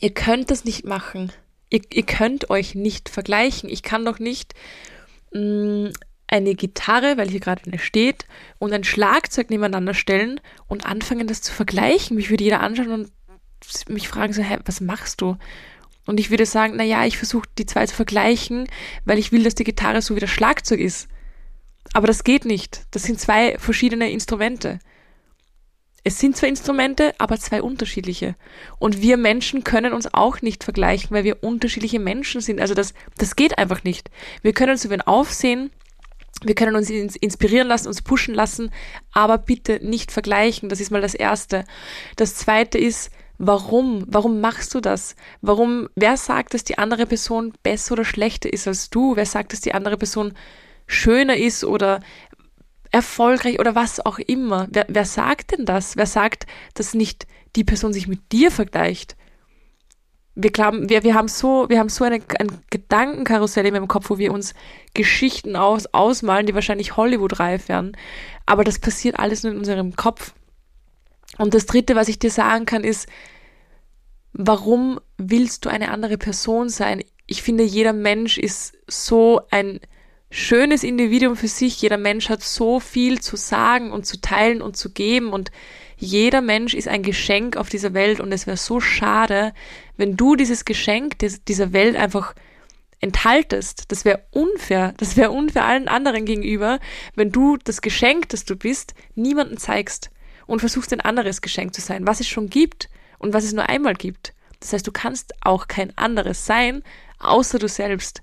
Ihr 0.00 0.12
könnt 0.12 0.50
das 0.50 0.64
nicht 0.64 0.84
machen. 0.84 1.30
Ihr, 1.70 1.82
ihr 1.92 2.04
könnt 2.04 2.50
euch 2.50 2.74
nicht 2.74 3.08
vergleichen. 3.08 3.70
Ich 3.70 3.84
kann 3.84 4.04
doch 4.04 4.18
nicht 4.18 4.54
mh, 5.32 5.90
mm, 5.90 5.92
eine 6.26 6.54
Gitarre, 6.56 7.16
weil 7.16 7.28
hier 7.28 7.38
gerade 7.38 7.62
eine 7.66 7.78
steht, 7.78 8.26
und 8.58 8.72
ein 8.72 8.82
Schlagzeug 8.82 9.50
nebeneinander 9.50 9.94
stellen 9.94 10.40
und 10.66 10.84
anfangen, 10.84 11.28
das 11.28 11.42
zu 11.42 11.52
vergleichen. 11.52 12.16
Mich 12.16 12.30
würde 12.30 12.42
jeder 12.42 12.60
anschauen 12.60 12.90
und 12.90 13.12
mich 13.88 14.08
fragen 14.08 14.32
so, 14.32 14.42
hä, 14.42 14.58
was 14.64 14.80
machst 14.80 15.20
du? 15.20 15.36
Und 16.06 16.20
ich 16.20 16.30
würde 16.30 16.46
sagen, 16.46 16.74
na 16.76 16.84
ja, 16.84 17.04
ich 17.06 17.16
versuche 17.16 17.48
die 17.58 17.66
zwei 17.66 17.86
zu 17.86 17.94
vergleichen, 17.94 18.66
weil 19.04 19.18
ich 19.18 19.32
will, 19.32 19.42
dass 19.42 19.54
die 19.54 19.64
Gitarre 19.64 20.02
so 20.02 20.14
wie 20.14 20.20
das 20.20 20.30
Schlagzeug 20.30 20.80
ist. 20.80 21.08
Aber 21.92 22.06
das 22.06 22.24
geht 22.24 22.44
nicht. 22.44 22.82
Das 22.90 23.04
sind 23.04 23.20
zwei 23.20 23.56
verschiedene 23.58 24.10
Instrumente. 24.10 24.80
Es 26.06 26.18
sind 26.18 26.36
zwei 26.36 26.48
Instrumente, 26.48 27.14
aber 27.16 27.38
zwei 27.38 27.62
unterschiedliche. 27.62 28.36
Und 28.78 29.00
wir 29.00 29.16
Menschen 29.16 29.64
können 29.64 29.94
uns 29.94 30.12
auch 30.12 30.42
nicht 30.42 30.62
vergleichen, 30.62 31.10
weil 31.12 31.24
wir 31.24 31.42
unterschiedliche 31.42 31.98
Menschen 31.98 32.42
sind. 32.42 32.60
Also 32.60 32.74
das, 32.74 32.92
das 33.16 33.36
geht 33.36 33.56
einfach 33.56 33.84
nicht. 33.84 34.10
Wir 34.42 34.52
können 34.52 34.72
uns 34.72 34.84
über 34.84 34.94
ihn 34.94 35.00
aufsehen, 35.00 35.70
wir 36.42 36.54
können 36.54 36.76
uns 36.76 36.90
inspirieren 36.90 37.68
lassen, 37.68 37.88
uns 37.88 38.02
pushen 38.02 38.34
lassen, 38.34 38.70
aber 39.12 39.38
bitte 39.38 39.80
nicht 39.82 40.12
vergleichen. 40.12 40.68
Das 40.68 40.80
ist 40.80 40.90
mal 40.90 41.00
das 41.00 41.14
Erste. 41.14 41.64
Das 42.16 42.34
Zweite 42.34 42.76
ist, 42.76 43.10
Warum? 43.46 44.04
Warum 44.06 44.40
machst 44.40 44.74
du 44.74 44.80
das? 44.80 45.16
Warum? 45.42 45.88
Wer 45.94 46.16
sagt, 46.16 46.54
dass 46.54 46.64
die 46.64 46.78
andere 46.78 47.04
Person 47.04 47.52
besser 47.62 47.92
oder 47.92 48.04
schlechter 48.04 48.52
ist 48.52 48.66
als 48.66 48.90
du? 48.90 49.16
Wer 49.16 49.26
sagt, 49.26 49.52
dass 49.52 49.60
die 49.60 49.74
andere 49.74 49.98
Person 49.98 50.32
schöner 50.86 51.36
ist 51.36 51.64
oder 51.64 52.00
erfolgreich 52.90 53.58
oder 53.58 53.74
was 53.74 54.04
auch 54.04 54.18
immer? 54.18 54.68
Wer, 54.70 54.86
wer 54.88 55.04
sagt 55.04 55.52
denn 55.52 55.66
das? 55.66 55.96
Wer 55.96 56.06
sagt, 56.06 56.46
dass 56.74 56.94
nicht 56.94 57.26
die 57.56 57.64
Person 57.64 57.92
sich 57.92 58.08
mit 58.08 58.32
dir 58.32 58.50
vergleicht? 58.50 59.16
Wir 60.36 60.50
glauben, 60.50 60.88
wir, 60.88 61.02
wir 61.02 61.14
haben 61.14 61.28
so, 61.28 61.68
wir 61.68 61.78
haben 61.78 61.88
so 61.90 62.04
eine, 62.04 62.20
ein 62.38 62.48
Gedankenkarussell 62.70 63.66
in 63.66 63.74
meinem 63.74 63.88
Kopf, 63.88 64.10
wo 64.10 64.18
wir 64.18 64.32
uns 64.32 64.54
Geschichten 64.94 65.54
aus, 65.54 65.86
ausmalen, 65.92 66.46
die 66.46 66.54
wahrscheinlich 66.54 66.96
Hollywood-reif 66.96 67.68
wären. 67.68 67.96
Aber 68.46 68.64
das 68.64 68.78
passiert 68.78 69.18
alles 69.18 69.42
nur 69.42 69.52
in 69.52 69.58
unserem 69.58 69.94
Kopf. 69.96 70.34
Und 71.38 71.54
das 71.54 71.66
Dritte, 71.66 71.96
was 71.96 72.08
ich 72.08 72.18
dir 72.18 72.30
sagen 72.30 72.66
kann, 72.66 72.84
ist, 72.84 73.08
warum 74.32 75.00
willst 75.16 75.64
du 75.64 75.68
eine 75.68 75.90
andere 75.90 76.18
Person 76.18 76.68
sein? 76.68 77.02
Ich 77.26 77.42
finde, 77.42 77.64
jeder 77.64 77.92
Mensch 77.92 78.38
ist 78.38 78.76
so 78.86 79.40
ein 79.50 79.80
schönes 80.30 80.84
Individuum 80.84 81.36
für 81.36 81.48
sich. 81.48 81.80
Jeder 81.80 81.98
Mensch 81.98 82.28
hat 82.28 82.42
so 82.42 82.80
viel 82.80 83.20
zu 83.20 83.36
sagen 83.36 83.92
und 83.92 84.06
zu 84.06 84.20
teilen 84.20 84.62
und 84.62 84.76
zu 84.76 84.90
geben. 84.90 85.30
Und 85.30 85.50
Jeder 85.96 86.40
Mensch 86.40 86.74
ist 86.74 86.88
ein 86.88 87.02
Geschenk 87.02 87.56
auf 87.56 87.68
dieser 87.68 87.94
Welt 87.94 88.20
und 88.20 88.32
es 88.32 88.46
wäre 88.46 88.56
so 88.56 88.80
schade, 88.80 89.52
wenn 89.96 90.16
du 90.16 90.36
dieses 90.36 90.64
Geschenk 90.64 91.18
dieser 91.18 91.72
Welt 91.72 91.96
einfach 91.96 92.34
enthaltest. 93.00 93.90
Das 93.92 94.04
wäre 94.04 94.24
unfair. 94.30 94.94
Das 94.96 95.16
wäre 95.16 95.30
unfair 95.30 95.64
allen 95.64 95.88
anderen 95.88 96.24
gegenüber, 96.24 96.80
wenn 97.14 97.30
du 97.30 97.56
das 97.56 97.80
Geschenk, 97.80 98.28
das 98.30 98.44
du 98.44 98.56
bist, 98.56 98.94
niemandem 99.14 99.58
zeigst 99.58 100.10
und 100.46 100.60
versuchst 100.60 100.92
ein 100.92 101.00
anderes 101.00 101.40
Geschenk 101.40 101.74
zu 101.74 101.80
sein, 101.80 102.06
was 102.06 102.20
es 102.20 102.28
schon 102.28 102.48
gibt 102.48 102.88
und 103.18 103.32
was 103.32 103.44
es 103.44 103.52
nur 103.52 103.68
einmal 103.68 103.94
gibt. 103.94 104.34
Das 104.60 104.72
heißt, 104.72 104.86
du 104.86 104.92
kannst 104.92 105.34
auch 105.42 105.68
kein 105.68 105.96
anderes 105.96 106.46
sein, 106.46 106.82
außer 107.18 107.58
du 107.58 107.68
selbst. 107.68 108.22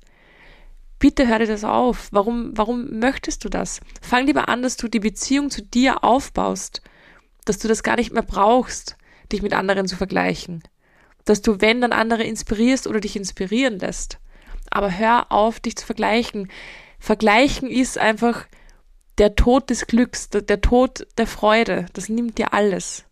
Bitte 1.00 1.28
hör 1.28 1.40
dir 1.40 1.48
das 1.48 1.63
auf. 1.63 2.10
Warum, 2.12 2.51
warum 2.56 3.00
möchtest 3.00 3.44
du 3.44 3.50
das? 3.50 3.80
Fang 4.01 4.28
lieber 4.28 4.50
an, 4.50 4.62
dass 4.62 4.78
du 4.78 4.88
die 4.88 5.00
Beziehung 5.00 5.50
zu 5.50 5.63
dir 5.63 6.04
aufbaust, 6.04 6.82
dass 7.46 7.58
du 7.58 7.68
das 7.68 7.82
gar 7.82 7.96
nicht 7.96 8.13
mehr 8.13 8.22
brauchst, 8.22 8.98
dich 9.32 9.42
mit 9.42 9.54
anderen 9.54 9.88
zu 9.88 9.96
vergleichen. 9.96 10.62
Dass 11.25 11.42
du, 11.42 11.60
wenn, 11.60 11.82
dann 11.82 11.92
andere 11.92 12.24
inspirierst 12.24 12.86
oder 12.86 13.00
dich 13.00 13.16
inspirieren 13.16 13.80
lässt. 13.80 14.20
Aber 14.70 14.96
hör 14.96 15.32
auf, 15.32 15.60
dich 15.60 15.75
zu 15.75 15.86
vergleichen. 15.86 16.51
Vergleichen 17.00 17.70
ist 17.70 17.98
einfach 17.98 18.46
der 19.22 19.36
Tod 19.36 19.70
des 19.70 19.86
Glücks, 19.86 20.30
der, 20.30 20.42
der 20.42 20.62
Tod 20.62 21.06
der 21.20 21.28
Freude. 21.28 21.86
Das 21.94 22.10
nimmt 22.10 22.40
dir 22.40 22.56
alles. 22.56 23.06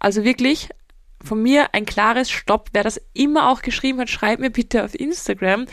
Also 0.00 0.24
wirklich 0.24 0.68
von 1.22 1.40
mir 1.40 1.74
ein 1.74 1.86
klares 1.86 2.28
Stopp. 2.28 2.70
Wer 2.72 2.82
das 2.82 3.00
immer 3.14 3.48
auch 3.48 3.62
geschrieben 3.62 4.00
hat, 4.00 4.10
schreib 4.10 4.40
mir 4.40 4.50
bitte 4.50 4.84
auf 4.84 4.98
Instagram. 4.98 5.66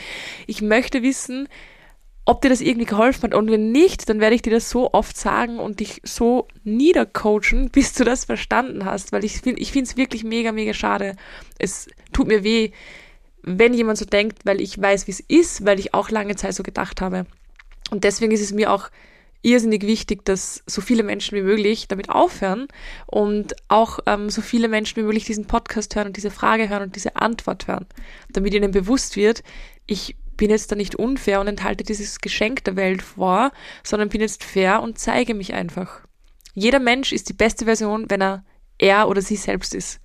Ich 0.45 0.61
möchte 0.61 1.01
wissen, 1.01 1.49
ob 2.25 2.43
dir 2.43 2.49
das 2.49 2.61
irgendwie 2.61 2.85
geholfen 2.85 3.23
hat. 3.23 3.33
Und 3.33 3.49
wenn 3.49 3.71
nicht, 3.71 4.07
dann 4.07 4.19
werde 4.19 4.35
ich 4.35 4.43
dir 4.43 4.53
das 4.53 4.69
so 4.69 4.93
oft 4.93 5.17
sagen 5.17 5.57
und 5.57 5.79
dich 5.79 5.99
so 6.03 6.47
niedercoachen, 6.63 7.69
bis 7.71 7.93
du 7.93 8.03
das 8.03 8.25
verstanden 8.25 8.85
hast. 8.85 9.13
Weil 9.13 9.25
ich 9.25 9.41
finde, 9.41 9.59
ich 9.59 9.71
finde 9.71 9.89
es 9.89 9.97
wirklich 9.97 10.23
mega, 10.23 10.51
mega 10.51 10.75
schade. 10.75 11.15
Es 11.57 11.87
tut 12.13 12.27
mir 12.27 12.43
weh, 12.43 12.69
wenn 13.41 13.73
jemand 13.73 13.97
so 13.97 14.05
denkt, 14.05 14.45
weil 14.45 14.61
ich 14.61 14.79
weiß, 14.79 15.07
wie 15.07 15.11
es 15.11 15.21
ist, 15.21 15.65
weil 15.65 15.79
ich 15.79 15.95
auch 15.95 16.11
lange 16.11 16.35
Zeit 16.35 16.53
so 16.53 16.61
gedacht 16.61 17.01
habe. 17.01 17.25
Und 17.89 18.03
deswegen 18.03 18.31
ist 18.31 18.41
es 18.41 18.53
mir 18.53 18.71
auch 18.71 18.91
irrsinnig 19.45 19.83
wichtig, 19.83 20.25
dass 20.25 20.63
so 20.65 20.81
viele 20.81 21.03
Menschen 21.03 21.37
wie 21.37 21.43
möglich 21.43 21.87
damit 21.87 22.09
aufhören 22.09 22.67
und 23.05 23.55
auch 23.67 23.99
ähm, 24.07 24.29
so 24.29 24.41
viele 24.41 24.67
Menschen 24.67 24.97
wie 24.97 25.03
möglich 25.03 25.25
diesen 25.25 25.45
Podcast 25.45 25.95
hören 25.95 26.07
und 26.07 26.17
diese 26.17 26.31
Frage 26.31 26.67
hören 26.67 26.83
und 26.83 26.95
diese 26.95 27.15
Antwort 27.15 27.67
hören, 27.67 27.85
damit 28.31 28.53
ihnen 28.53 28.71
bewusst 28.71 29.15
wird, 29.15 29.43
ich 29.85 30.15
bin 30.35 30.49
jetzt 30.49 30.71
da 30.71 30.75
nicht 30.75 30.95
unfair 30.95 31.39
und 31.39 31.47
enthalte 31.47 31.83
dieses 31.83 32.19
Geschenk 32.19 32.63
der 32.63 32.75
Welt 32.75 33.01
vor, 33.01 33.51
sondern 33.83 34.09
bin 34.09 34.21
jetzt 34.21 34.43
fair 34.43 34.81
und 34.81 34.97
zeige 34.97 35.35
mich 35.35 35.53
einfach. 35.53 36.01
Jeder 36.55 36.79
Mensch 36.79 37.13
ist 37.13 37.29
die 37.29 37.33
beste 37.33 37.65
Version, 37.65 38.09
wenn 38.09 38.21
er 38.21 38.43
er 38.77 39.07
oder 39.07 39.21
sie 39.21 39.37
selbst 39.37 39.73
ist. 39.75 40.01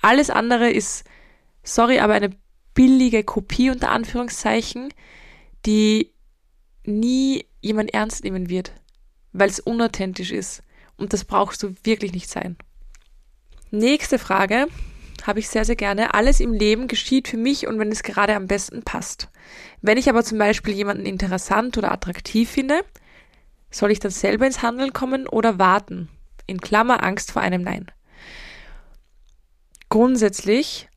Alles 0.00 0.30
andere 0.30 0.70
ist, 0.70 1.04
sorry, 1.62 1.98
aber 1.98 2.14
eine 2.14 2.30
billige 2.72 3.24
Kopie 3.24 3.70
unter 3.70 3.90
Anführungszeichen, 3.90 4.94
die 5.66 6.12
nie 6.84 7.45
jemand 7.60 7.94
ernst 7.94 8.24
nehmen 8.24 8.48
wird, 8.48 8.72
weil 9.32 9.48
es 9.48 9.60
unauthentisch 9.60 10.30
ist. 10.30 10.62
Und 10.96 11.12
das 11.12 11.24
brauchst 11.24 11.62
du 11.62 11.74
wirklich 11.84 12.12
nicht 12.12 12.30
sein. 12.30 12.56
Nächste 13.70 14.18
Frage 14.18 14.66
habe 15.24 15.40
ich 15.40 15.48
sehr, 15.48 15.64
sehr 15.64 15.76
gerne. 15.76 16.14
Alles 16.14 16.40
im 16.40 16.52
Leben 16.52 16.88
geschieht 16.88 17.28
für 17.28 17.36
mich 17.36 17.66
und 17.66 17.78
wenn 17.78 17.90
es 17.90 18.02
gerade 18.02 18.34
am 18.34 18.46
besten 18.46 18.82
passt. 18.82 19.28
Wenn 19.82 19.98
ich 19.98 20.08
aber 20.08 20.24
zum 20.24 20.38
Beispiel 20.38 20.74
jemanden 20.74 21.04
interessant 21.04 21.76
oder 21.76 21.92
attraktiv 21.92 22.50
finde, 22.50 22.82
soll 23.70 23.90
ich 23.90 23.98
dann 23.98 24.12
selber 24.12 24.46
ins 24.46 24.62
Handeln 24.62 24.92
kommen 24.92 25.26
oder 25.26 25.58
warten? 25.58 26.08
In 26.46 26.60
Klammer 26.60 27.02
Angst 27.02 27.32
vor 27.32 27.42
einem 27.42 27.62
Nein. 27.62 27.86
Grundsätzlich 29.88 30.88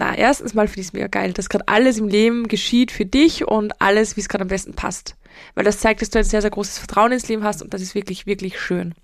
na, 0.00 0.16
erstens 0.16 0.54
mal 0.54 0.66
finde 0.66 0.80
ich 0.80 0.86
es 0.86 0.92
mega 0.94 1.08
geil, 1.08 1.34
dass 1.34 1.50
gerade 1.50 1.68
alles 1.68 1.98
im 1.98 2.08
Leben 2.08 2.48
geschieht 2.48 2.90
für 2.90 3.04
dich 3.04 3.46
und 3.46 3.82
alles, 3.82 4.16
wie 4.16 4.22
es 4.22 4.30
gerade 4.30 4.42
am 4.42 4.48
besten 4.48 4.72
passt. 4.72 5.14
Weil 5.54 5.64
das 5.64 5.80
zeigt, 5.80 6.00
dass 6.00 6.08
du 6.08 6.18
ein 6.18 6.24
sehr, 6.24 6.40
sehr 6.40 6.50
großes 6.50 6.78
Vertrauen 6.78 7.12
ins 7.12 7.28
Leben 7.28 7.44
hast 7.44 7.60
und 7.60 7.74
das 7.74 7.82
ist 7.82 7.94
wirklich, 7.94 8.24
wirklich 8.24 8.58
schön. 8.58 8.94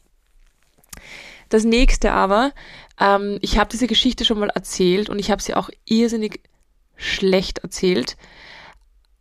Das 1.50 1.64
nächste 1.64 2.12
aber, 2.12 2.52
ähm, 2.98 3.38
ich 3.42 3.58
habe 3.58 3.68
diese 3.70 3.86
Geschichte 3.86 4.24
schon 4.24 4.38
mal 4.38 4.48
erzählt 4.48 5.10
und 5.10 5.18
ich 5.18 5.30
habe 5.30 5.42
sie 5.42 5.54
auch 5.54 5.68
irrsinnig 5.84 6.40
schlecht 6.96 7.58
erzählt. 7.58 8.16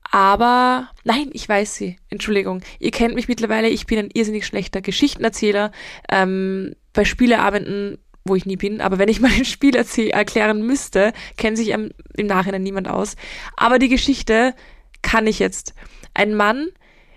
Aber 0.10 0.88
nein, 1.04 1.30
ich 1.34 1.50
weiß 1.50 1.76
sie. 1.76 1.98
Entschuldigung. 2.10 2.62
Ihr 2.80 2.92
kennt 2.92 3.16
mich 3.16 3.28
mittlerweile, 3.28 3.68
ich 3.68 3.86
bin 3.86 4.00
ein 4.00 4.10
irrsinnig 4.14 4.46
schlechter 4.46 4.82
Geschichtenerzähler. 4.82 5.74
Ähm, 6.10 6.74
bei 6.94 7.04
Spieleabenden 7.04 7.98
wo 8.26 8.36
ich 8.36 8.46
nie 8.46 8.58
bin, 8.58 8.82
aber 8.82 8.98
wenn 8.98 9.08
ich 9.08 9.22
mal 9.22 9.32
ein 9.36 9.46
Spiel 9.46 9.76
erklären 9.76 10.66
müsste, 10.66 11.14
kennt 11.38 11.58
sich 11.58 11.70
im, 11.70 11.92
Nachhinein 12.18 12.64
niemand 12.64 12.88
aus. 12.88 13.16
Aber 13.56 13.80
die 13.80 13.90
Geschichte 13.90 14.54
kann 15.02 15.28
ich 15.28 15.40
jetzt. 15.40 15.74
Ein 16.14 16.36
Mann 16.36 16.70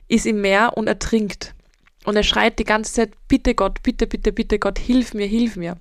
ist 0.06 0.26
im 0.26 0.40
Meer 0.40 0.76
und 0.76 0.86
ertrinkt. 0.86 1.54
Und 2.04 2.16
er 2.16 2.22
schreit 2.22 2.58
die 2.58 2.64
ganze 2.64 2.92
Zeit, 2.92 3.12
bitte 3.26 3.54
Gott, 3.54 3.82
bitte, 3.82 4.06
bitte, 4.06 4.32
bitte 4.32 4.58
Gott, 4.58 4.78
hilf 4.78 5.14
mir, 5.14 5.26
hilf 5.26 5.56
mir. 5.56 5.78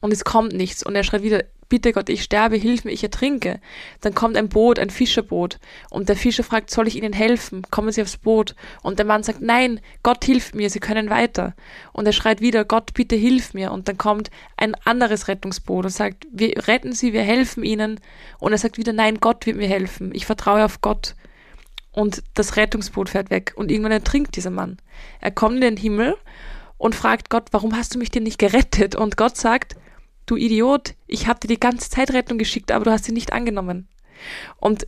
Und 0.00 0.12
es 0.12 0.24
kommt 0.24 0.52
nichts. 0.52 0.82
Und 0.84 0.94
er 0.94 1.04
schreit 1.04 1.22
wieder, 1.22 1.44
bitte 1.74 1.92
Gott, 1.92 2.08
ich 2.08 2.22
sterbe, 2.22 2.54
hilf 2.54 2.84
mir, 2.84 2.92
ich 2.92 3.02
ertrinke. 3.02 3.58
Dann 4.00 4.14
kommt 4.14 4.36
ein 4.36 4.48
Boot, 4.48 4.78
ein 4.78 4.90
Fischerboot. 4.90 5.58
Und 5.90 6.08
der 6.08 6.14
Fischer 6.14 6.44
fragt, 6.44 6.70
soll 6.70 6.86
ich 6.86 6.94
Ihnen 6.94 7.12
helfen? 7.12 7.62
Kommen 7.72 7.90
Sie 7.90 8.00
aufs 8.00 8.16
Boot. 8.16 8.54
Und 8.84 9.00
der 9.00 9.06
Mann 9.06 9.24
sagt, 9.24 9.40
nein, 9.40 9.80
Gott 10.04 10.24
hilft 10.24 10.54
mir, 10.54 10.70
Sie 10.70 10.78
können 10.78 11.10
weiter. 11.10 11.52
Und 11.92 12.06
er 12.06 12.12
schreit 12.12 12.40
wieder, 12.40 12.64
Gott, 12.64 12.94
bitte 12.94 13.16
hilf 13.16 13.54
mir. 13.54 13.72
Und 13.72 13.88
dann 13.88 13.98
kommt 13.98 14.30
ein 14.56 14.76
anderes 14.84 15.26
Rettungsboot 15.26 15.86
und 15.86 15.90
sagt, 15.90 16.28
wir 16.30 16.68
retten 16.68 16.92
Sie, 16.92 17.12
wir 17.12 17.22
helfen 17.22 17.64
Ihnen. 17.64 17.98
Und 18.38 18.52
er 18.52 18.58
sagt 18.58 18.78
wieder, 18.78 18.92
nein, 18.92 19.18
Gott 19.18 19.44
wird 19.44 19.56
mir 19.56 19.66
helfen. 19.66 20.12
Ich 20.14 20.26
vertraue 20.26 20.64
auf 20.64 20.80
Gott. 20.80 21.16
Und 21.90 22.22
das 22.34 22.54
Rettungsboot 22.54 23.08
fährt 23.08 23.30
weg. 23.30 23.52
Und 23.56 23.72
irgendwann 23.72 23.90
ertrinkt 23.90 24.36
dieser 24.36 24.50
Mann. 24.50 24.76
Er 25.20 25.32
kommt 25.32 25.56
in 25.56 25.62
den 25.62 25.76
Himmel 25.76 26.14
und 26.78 26.94
fragt 26.94 27.30
Gott, 27.30 27.48
warum 27.50 27.76
hast 27.76 27.96
du 27.96 27.98
mich 27.98 28.12
denn 28.12 28.22
nicht 28.22 28.38
gerettet? 28.38 28.94
Und 28.94 29.16
Gott 29.16 29.36
sagt, 29.36 29.74
du 30.26 30.36
Idiot, 30.36 30.94
ich 31.06 31.26
habe 31.26 31.40
dir 31.40 31.48
die 31.48 31.60
ganze 31.60 31.90
Zeit 31.90 32.12
Rettung 32.12 32.38
geschickt, 32.38 32.72
aber 32.72 32.84
du 32.84 32.90
hast 32.90 33.04
sie 33.04 33.12
nicht 33.12 33.32
angenommen. 33.32 33.88
Und 34.56 34.86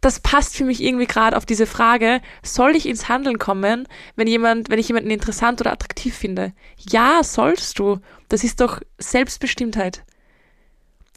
das 0.00 0.20
passt 0.20 0.56
für 0.56 0.64
mich 0.64 0.82
irgendwie 0.82 1.06
gerade 1.06 1.36
auf 1.36 1.44
diese 1.44 1.66
Frage, 1.66 2.22
soll 2.42 2.74
ich 2.74 2.86
ins 2.86 3.08
Handeln 3.08 3.38
kommen, 3.38 3.86
wenn 4.16 4.26
jemand, 4.26 4.70
wenn 4.70 4.78
ich 4.78 4.88
jemanden 4.88 5.10
interessant 5.10 5.60
oder 5.60 5.72
attraktiv 5.72 6.16
finde? 6.16 6.54
Ja, 6.78 7.22
sollst 7.22 7.78
du. 7.78 7.98
Das 8.28 8.42
ist 8.42 8.60
doch 8.60 8.80
Selbstbestimmtheit. 8.98 10.04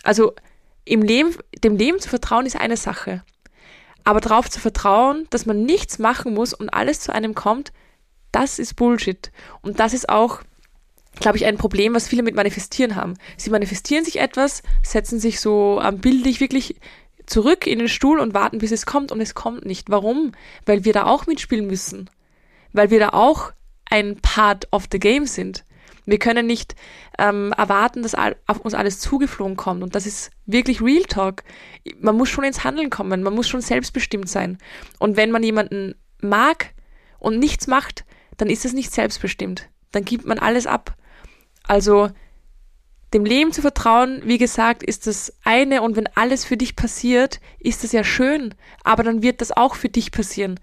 Also 0.04 0.34
im 0.84 1.02
Leben, 1.02 1.34
dem 1.64 1.78
Leben 1.78 2.00
zu 2.00 2.10
vertrauen 2.10 2.46
ist 2.46 2.58
eine 2.58 2.76
Sache. 2.76 3.24
Aber 4.04 4.20
darauf 4.20 4.50
zu 4.50 4.60
vertrauen, 4.60 5.28
dass 5.30 5.46
man 5.46 5.64
nichts 5.64 5.98
machen 5.98 6.34
muss 6.34 6.54
und 6.54 6.70
alles 6.70 7.00
zu 7.00 7.14
einem 7.14 7.36
kommt, 7.36 7.72
das 8.34 8.60
ist 8.60 8.76
Bullshit. 8.76 9.32
Und 9.62 9.80
das 9.80 9.94
ist 9.94 10.10
auch 10.10 10.42
glaube 11.20 11.38
ich, 11.38 11.46
ein 11.46 11.58
Problem, 11.58 11.94
was 11.94 12.08
viele 12.08 12.24
mit 12.24 12.36
Manifestieren 12.36 12.96
haben. 12.96 13.16
Sie 13.38 13.50
manifestieren 13.50 14.06
sich 14.06 14.20
etwas, 14.20 14.64
setzen 14.82 15.20
sich 15.20 15.40
so 15.40 15.82
ähm, 15.84 16.00
bildlich 16.00 16.40
wirklich 16.40 16.76
zurück 17.26 17.68
in 17.68 17.80
den 17.80 17.88
Stuhl 17.88 18.20
und 18.20 18.34
warten, 18.34 18.58
bis 18.58 18.72
es 18.72 18.86
kommt 18.86 19.12
und 19.12 19.22
es 19.22 19.36
kommt 19.36 19.66
nicht. 19.66 19.90
Warum? 19.90 20.34
Weil 20.66 20.86
wir 20.86 20.94
da 20.94 21.06
auch 21.06 21.28
mitspielen 21.28 21.68
müssen. 21.68 22.10
Weil 22.74 22.90
wir 22.90 23.00
da 23.00 23.10
auch 23.10 23.54
ein 23.86 24.18
Part 24.22 24.68
of 24.72 24.86
the 24.92 25.00
game 25.00 25.26
sind. 25.26 25.66
Wir 26.06 26.20
können 26.20 26.46
nicht 26.46 26.76
ähm, 27.18 27.54
erwarten, 27.58 28.04
dass 28.04 28.16
all, 28.16 28.36
auf 28.46 28.60
uns 28.60 28.74
alles 28.74 29.00
zugeflogen 29.00 29.56
kommt. 29.56 29.84
Und 29.84 29.96
das 29.96 30.06
ist 30.06 30.32
wirklich 30.46 30.82
Real 30.82 31.04
Talk. 31.04 31.44
Man 32.00 32.18
muss 32.18 32.30
schon 32.30 32.44
ins 32.44 32.64
Handeln 32.64 32.90
kommen. 32.90 33.24
Man 33.24 33.34
muss 33.34 33.48
schon 33.48 33.62
selbstbestimmt 33.62 34.28
sein. 34.28 34.58
Und 35.00 35.16
wenn 35.16 35.32
man 35.32 35.44
jemanden 35.44 35.96
mag 36.20 36.74
und 37.20 37.40
nichts 37.40 37.68
macht, 37.68 38.04
dann 38.38 38.50
ist 38.50 38.66
es 38.66 38.74
nicht 38.74 38.92
selbstbestimmt. 38.92 39.70
Dann 39.92 40.04
gibt 40.04 40.26
man 40.26 40.40
alles 40.40 40.68
ab. 40.68 40.96
Also 41.68 42.10
dem 43.14 43.26
Leben 43.26 43.52
zu 43.52 43.62
vertrauen, 43.62 44.22
wie 44.26 44.38
gesagt, 44.38 44.84
ist 44.84 45.08
das 45.08 45.34
eine 45.44 45.82
und 45.82 45.96
wenn 45.96 46.08
alles 46.16 46.46
für 46.46 46.58
dich 46.58 46.76
passiert, 46.76 47.40
ist 47.60 47.84
das 47.84 47.92
ja 47.92 48.04
schön, 48.04 48.56
aber 48.84 49.04
dann 49.04 49.22
wird 49.22 49.42
das 49.42 49.52
auch 49.52 49.76
für 49.76 49.90
dich 49.90 50.12
passieren. 50.12 50.60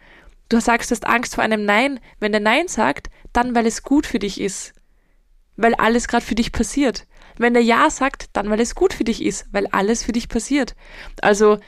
Du 0.48 0.60
sagst, 0.60 0.90
du 0.90 0.94
hast 0.94 1.06
Angst 1.06 1.36
vor 1.36 1.44
einem 1.44 1.64
Nein. 1.64 2.00
Wenn 2.18 2.32
der 2.32 2.40
Nein 2.40 2.66
sagt, 2.66 3.08
dann 3.32 3.54
weil 3.54 3.66
es 3.66 3.84
gut 3.84 4.04
für 4.04 4.18
dich 4.18 4.40
ist. 4.40 4.74
Weil 5.56 5.74
alles 5.74 6.08
gerade 6.08 6.24
für 6.24 6.34
dich 6.34 6.50
passiert. 6.50 7.06
Wenn 7.38 7.54
der 7.54 7.62
Ja 7.62 7.88
sagt, 7.88 8.30
dann 8.32 8.50
weil 8.50 8.60
es 8.60 8.74
gut 8.74 8.92
für 8.92 9.04
dich 9.04 9.24
ist, 9.24 9.46
weil 9.52 9.68
alles 9.68 10.02
für 10.02 10.12
dich 10.12 10.28
passiert. 10.28 10.74
Also 11.22 11.58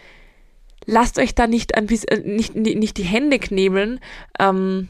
lasst 0.85 1.19
euch 1.19 1.35
da 1.35 1.47
nicht 1.47 1.77
ein 1.77 1.87
bisschen, 1.87 2.09
äh, 2.09 2.19
nicht, 2.29 2.57
nicht 2.57 2.97
die 2.97 3.05
Hände 3.05 3.39
knebeln, 3.39 4.01
ähm, 4.41 4.89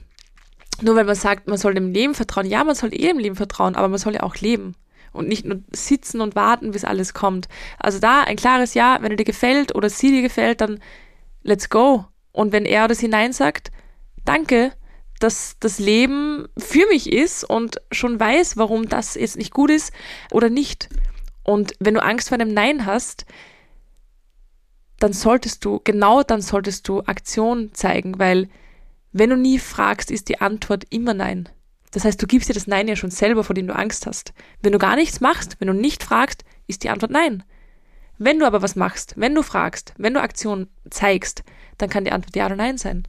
nur 0.83 0.97
weil 0.97 1.05
man 1.05 1.14
sagt, 1.14 1.49
man 1.49 1.59
soll 1.59 1.75
dem 1.75 1.92
Leben 1.92 2.14
vertrauen. 2.14 2.47
Ja, 2.47 2.64
man 2.64 2.75
soll 2.75 2.92
eh 2.92 3.09
dem 3.09 3.18
Leben 3.18 3.37
vertrauen, 3.37 3.77
aber 3.77 3.88
man 3.88 3.99
soll 3.99 4.14
ja 4.14 4.23
auch 4.23 4.37
leben 4.37 4.75
und 5.12 5.29
nicht 5.29 5.45
nur 5.45 5.61
sitzen 5.71 6.21
und 6.21 6.35
warten, 6.35 6.73
bis 6.73 6.85
alles 6.85 7.14
kommt. 7.14 7.49
Also 7.79 7.99
da 7.99 8.23
ein 8.23 8.37
klares 8.37 8.75
Ja, 8.75 8.99
wenn 9.01 9.12
er 9.12 9.16
dir 9.16 9.25
gefällt 9.25 9.75
oder 9.75 9.90
sie 9.90 10.11
dir 10.11 10.23
gefällt, 10.23 10.61
dann 10.61 10.81
let's 11.42 11.68
go. 11.68 12.07
Und 12.33 12.53
wenn 12.53 12.64
er 12.64 12.87
oder 12.87 12.95
sie 12.95 13.09
Nein 13.09 13.33
sagt, 13.33 13.71
danke, 14.25 14.73
dass 15.21 15.57
das 15.61 15.79
Leben 15.79 16.49
für 16.59 16.87
mich 16.88 17.12
ist 17.12 17.45
und 17.45 17.81
schon 17.92 18.18
weiß, 18.18 18.57
warum 18.57 18.88
das 18.88 19.14
jetzt 19.14 19.37
nicht 19.37 19.53
gut 19.53 19.71
ist 19.71 19.92
oder 20.31 20.51
nicht. 20.51 20.88
Und 21.45 21.75
wenn 21.79 21.95
du 21.95 22.03
Angst 22.03 22.29
vor 22.29 22.38
einem 22.38 22.53
Nein 22.53 22.87
hast, 22.87 23.27
dann 24.99 25.12
solltest 25.12 25.64
du, 25.64 25.81
genau 25.83 26.23
dann 26.23 26.40
solltest 26.40 26.88
du 26.88 27.01
Aktion 27.01 27.73
zeigen, 27.75 28.18
weil 28.18 28.49
wenn 29.12 29.31
du 29.31 29.37
nie 29.37 29.59
fragst, 29.59 30.11
ist 30.11 30.29
die 30.29 30.40
Antwort 30.40 30.85
immer 30.90 31.14
Nein. 31.14 31.48
Das 31.90 32.05
heißt, 32.05 32.20
du 32.20 32.27
gibst 32.27 32.48
dir 32.48 32.55
das 32.55 32.66
Nein 32.66 32.88
ja 32.88 32.96
schon 32.96 33.11
selber, 33.11 33.44
vor 33.44 33.55
dem 33.55 33.66
du 33.66 33.77
Angst 33.77 34.07
hast. 34.07 34.33
Wenn 34.62 34.72
du 34.72 34.79
gar 34.79 34.96
nichts 34.96 35.20
machst, 35.20 35.57
wenn 35.59 35.68
du 35.68 35.75
nicht 35.75 36.03
fragst, 36.03 36.44
ist 36.66 36.83
die 36.83 36.88
Antwort 36.88 37.12
Nein. 37.12 37.42
Wenn 38.18 38.38
du 38.38 38.46
aber 38.46 38.62
was 38.62 38.77
machst, 38.77 39.14
wenn 39.16 39.35
du 39.35 39.42
fragst, 39.42 39.94
wenn 39.98 40.14
du 40.14 40.20
Aktion 40.20 40.68
zeigst, 40.90 41.44
dann 41.79 41.90
kann 41.90 42.05
die 42.05 42.12
Antwort 42.12 42.35
Ja 42.37 42.46
oder 42.46 42.57
Nein 42.57 42.79
sein. 42.79 43.03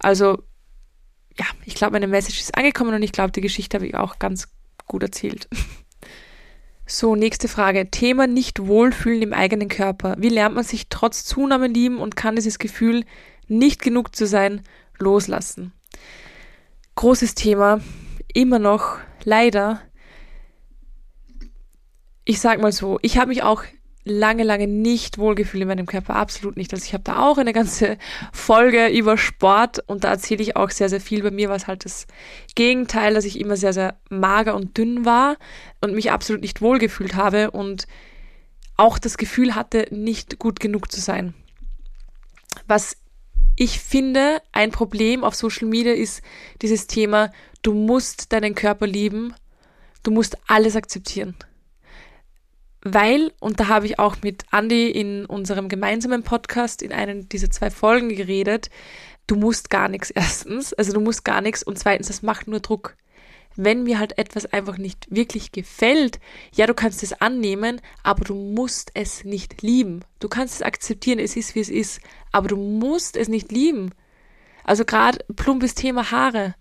Also, 0.00 0.42
ja, 1.38 1.46
ich 1.64 1.74
glaube, 1.74 1.92
meine 1.92 2.08
Message 2.08 2.40
ist 2.40 2.56
angekommen 2.56 2.94
und 2.94 3.02
ich 3.02 3.12
glaube, 3.12 3.32
die 3.32 3.40
Geschichte 3.40 3.76
habe 3.76 3.86
ich 3.86 3.94
auch 3.94 4.18
ganz 4.18 4.48
gut 4.86 5.02
erzählt. 5.02 5.48
So, 6.88 7.16
nächste 7.16 7.48
Frage. 7.48 7.90
Thema 7.90 8.28
nicht 8.28 8.64
wohlfühlen 8.64 9.20
im 9.20 9.32
eigenen 9.32 9.68
Körper. 9.68 10.14
Wie 10.18 10.28
lernt 10.28 10.54
man 10.54 10.62
sich 10.62 10.88
trotz 10.88 11.24
Zunahme 11.24 11.66
lieben 11.66 11.98
und 11.98 12.14
kann 12.14 12.36
dieses 12.36 12.60
Gefühl, 12.60 13.04
nicht 13.48 13.82
genug 13.82 14.14
zu 14.14 14.26
sein, 14.26 14.62
loslassen? 14.98 15.72
Großes 16.94 17.34
Thema. 17.34 17.80
Immer 18.32 18.58
noch, 18.58 18.98
leider. 19.24 19.80
Ich 22.24 22.40
sag 22.40 22.60
mal 22.60 22.72
so, 22.72 22.98
ich 23.02 23.18
habe 23.18 23.28
mich 23.28 23.42
auch 23.42 23.64
lange, 24.06 24.44
lange 24.44 24.68
nicht 24.68 25.18
wohlgefühlt 25.18 25.62
in 25.62 25.68
meinem 25.68 25.86
Körper, 25.86 26.14
absolut 26.14 26.56
nicht. 26.56 26.72
Also 26.72 26.84
ich 26.84 26.94
habe 26.94 27.02
da 27.02 27.26
auch 27.26 27.38
eine 27.38 27.52
ganze 27.52 27.98
Folge 28.32 28.86
über 28.86 29.18
Sport 29.18 29.80
und 29.88 30.04
da 30.04 30.10
erzähle 30.10 30.42
ich 30.42 30.56
auch 30.56 30.70
sehr, 30.70 30.88
sehr 30.88 31.00
viel. 31.00 31.22
Bei 31.22 31.32
mir 31.32 31.48
war 31.48 31.56
es 31.56 31.66
halt 31.66 31.84
das 31.84 32.06
Gegenteil, 32.54 33.14
dass 33.14 33.24
ich 33.24 33.40
immer 33.40 33.56
sehr, 33.56 33.72
sehr 33.72 33.98
mager 34.08 34.54
und 34.54 34.78
dünn 34.78 35.04
war 35.04 35.36
und 35.80 35.94
mich 35.94 36.12
absolut 36.12 36.40
nicht 36.40 36.62
wohlgefühlt 36.62 37.16
habe 37.16 37.50
und 37.50 37.88
auch 38.76 38.98
das 38.98 39.18
Gefühl 39.18 39.56
hatte, 39.56 39.86
nicht 39.90 40.38
gut 40.38 40.60
genug 40.60 40.92
zu 40.92 41.00
sein. 41.00 41.34
Was 42.68 42.96
ich 43.56 43.80
finde, 43.80 44.40
ein 44.52 44.70
Problem 44.70 45.24
auf 45.24 45.34
Social 45.34 45.66
Media 45.66 45.92
ist 45.92 46.22
dieses 46.62 46.86
Thema, 46.86 47.32
du 47.62 47.72
musst 47.72 48.32
deinen 48.32 48.54
Körper 48.54 48.86
lieben, 48.86 49.34
du 50.02 50.10
musst 50.10 50.36
alles 50.46 50.76
akzeptieren 50.76 51.36
weil, 52.92 53.32
und 53.40 53.58
da 53.58 53.68
habe 53.68 53.86
ich 53.86 53.98
auch 53.98 54.16
mit 54.22 54.44
Andy 54.52 54.88
in 54.90 55.26
unserem 55.26 55.68
gemeinsamen 55.68 56.22
Podcast 56.22 56.82
in 56.82 56.92
einem 56.92 57.28
dieser 57.28 57.50
zwei 57.50 57.70
Folgen 57.70 58.08
geredet, 58.10 58.70
du 59.26 59.34
musst 59.34 59.70
gar 59.70 59.88
nichts 59.88 60.10
erstens, 60.14 60.72
also 60.72 60.92
du 60.92 61.00
musst 61.00 61.24
gar 61.24 61.40
nichts 61.40 61.62
und 61.62 61.78
zweitens, 61.78 62.06
das 62.06 62.22
macht 62.22 62.46
nur 62.46 62.60
Druck. 62.60 62.96
Wenn 63.56 63.84
mir 63.84 63.98
halt 63.98 64.18
etwas 64.18 64.46
einfach 64.46 64.78
nicht 64.78 65.06
wirklich 65.08 65.52
gefällt, 65.52 66.20
ja, 66.54 66.66
du 66.66 66.74
kannst 66.74 67.02
es 67.02 67.12
annehmen, 67.14 67.80
aber 68.02 68.24
du 68.24 68.34
musst 68.34 68.90
es 68.94 69.24
nicht 69.24 69.62
lieben. 69.62 70.04
Du 70.20 70.28
kannst 70.28 70.56
es 70.56 70.62
akzeptieren, 70.62 71.18
es 71.18 71.36
ist 71.36 71.54
wie 71.54 71.60
es 71.60 71.70
ist, 71.70 72.00
aber 72.32 72.48
du 72.48 72.56
musst 72.56 73.16
es 73.16 73.28
nicht 73.28 73.50
lieben. 73.50 73.92
Also 74.64 74.84
gerade 74.84 75.24
plumpes 75.34 75.74
Thema 75.74 76.10
Haare. 76.10 76.54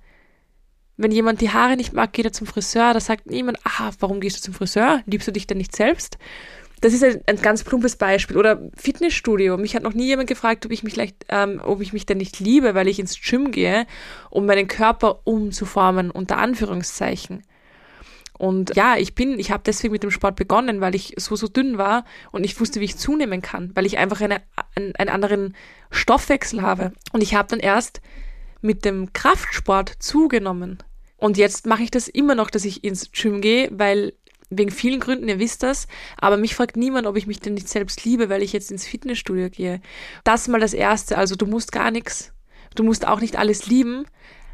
Wenn 0.97 1.12
jemand 1.12 1.41
die 1.41 1.49
Haare 1.49 1.75
nicht 1.75 1.91
mag, 1.91 2.13
geht 2.13 2.25
er 2.25 2.31
zum 2.31 2.47
Friseur. 2.47 2.93
Da 2.93 2.99
sagt 2.99 3.29
niemand, 3.29 3.58
aha, 3.65 3.91
warum 3.99 4.21
gehst 4.21 4.38
du 4.38 4.41
zum 4.41 4.53
Friseur? 4.53 5.01
Liebst 5.05 5.27
du 5.27 5.31
dich 5.31 5.47
denn 5.47 5.58
nicht 5.58 5.75
selbst? 5.75 6.17
Das 6.86 6.93
ist 6.93 7.04
ein, 7.04 7.19
ein 7.26 7.41
ganz 7.41 7.63
plumpes 7.63 7.95
Beispiel. 7.95 8.38
Oder 8.38 8.62
Fitnessstudio. 8.76 9.58
Mich 9.58 9.76
hat 9.76 9.82
noch 9.82 9.95
nie 9.95 10.06
jemand 10.06 10.30
gefragt, 10.30 10.67
ob 10.67 10.71
ich 10.71 10.84
mich 10.84 10.93
vielleicht, 10.93 11.26
ähm, 11.30 11.60
ob 11.63 11.82
ich 11.82 11.93
mich 11.93 12.06
denn 12.06 12.19
nicht 12.19 12.39
liebe, 12.39 12.76
weil 12.76 12.88
ich 12.88 13.00
ins 13.00 13.19
Gym 13.19 13.50
gehe, 13.50 13.88
um 14.30 14.45
meinen 14.45 14.67
Körper 14.67 15.21
umzuformen, 15.24 16.12
unter 16.12 16.38
Anführungszeichen. 16.38 17.41
Und 18.38 18.76
ja, 18.76 18.98
ich 18.98 19.15
bin, 19.15 19.39
ich 19.39 19.50
habe 19.50 19.63
deswegen 19.65 19.93
mit 19.93 20.04
dem 20.04 20.12
Sport 20.12 20.36
begonnen, 20.36 20.80
weil 20.80 20.93
ich 20.93 21.15
so, 21.17 21.36
so 21.36 21.48
dünn 21.48 21.80
war 21.80 22.06
und 22.32 22.43
ich 22.43 22.60
wusste, 22.60 22.80
wie 22.82 22.86
ich 22.86 22.98
zunehmen 22.98 23.41
kann, 23.41 23.71
weil 23.74 23.88
ich 23.88 23.98
einfach 23.98 24.21
eine, 24.21 24.43
einen, 24.76 24.95
einen 24.95 25.10
anderen 25.10 25.56
Stoffwechsel 25.89 26.62
habe. 26.62 26.91
Und 27.13 27.24
ich 27.24 27.34
habe 27.34 27.48
dann 27.50 27.62
erst 27.62 28.00
mit 28.62 28.86
dem 28.86 29.12
Kraftsport 29.12 29.91
zugenommen. 29.98 30.84
Und 31.17 31.38
jetzt 31.38 31.65
mache 31.65 31.82
ich 31.82 31.89
das 31.89 32.08
immer 32.08 32.36
noch, 32.36 32.52
dass 32.52 32.63
ich 32.63 32.84
ins 32.84 33.12
Gym 33.12 33.41
gehe, 33.41 33.71
weil 33.71 34.13
wegen 34.49 34.71
vielen 34.71 34.99
Gründen, 34.99 35.27
ihr 35.27 35.39
wisst 35.39 35.63
das, 35.63 35.88
aber 36.17 36.38
mich 36.38 36.55
fragt 36.55 36.77
niemand, 36.77 37.08
ob 37.08 37.17
ich 37.17 37.27
mich 37.27 37.39
denn 37.39 37.55
nicht 37.55 37.69
selbst 37.69 38.05
liebe, 38.05 38.29
weil 38.29 38.43
ich 38.43 38.53
jetzt 38.53 38.71
ins 38.71 38.86
Fitnessstudio 38.86 39.49
gehe. 39.49 39.81
Das 40.23 40.47
mal 40.47 40.60
das 40.60 40.73
Erste, 40.73 41.17
also 41.17 41.36
du 41.36 41.45
musst 41.45 41.71
gar 41.71 41.91
nichts, 41.91 42.31
du 42.75 42.84
musst 42.84 43.08
auch 43.08 43.21
nicht 43.21 43.38
alles 43.38 43.67
lieben, 43.67 44.05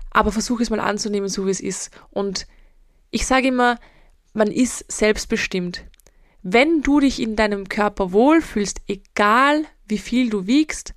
aber 0.09 0.31
versuch 0.31 0.59
es 0.59 0.69
mal 0.69 0.79
anzunehmen, 0.79 1.29
so 1.29 1.45
wie 1.45 1.51
es 1.51 1.59
ist. 1.59 1.91
Und 2.09 2.47
ich 3.09 3.25
sage 3.25 3.49
immer, 3.49 3.77
man 4.33 4.49
ist 4.49 4.89
selbstbestimmt. 4.91 5.85
Wenn 6.43 6.81
du 6.81 6.99
dich 6.99 7.21
in 7.21 7.35
deinem 7.35 7.69
Körper 7.69 8.11
wohlfühlst, 8.11 8.81
egal 8.87 9.65
wie 9.87 9.97
viel 9.97 10.29
du 10.29 10.47
wiegst, 10.47 10.93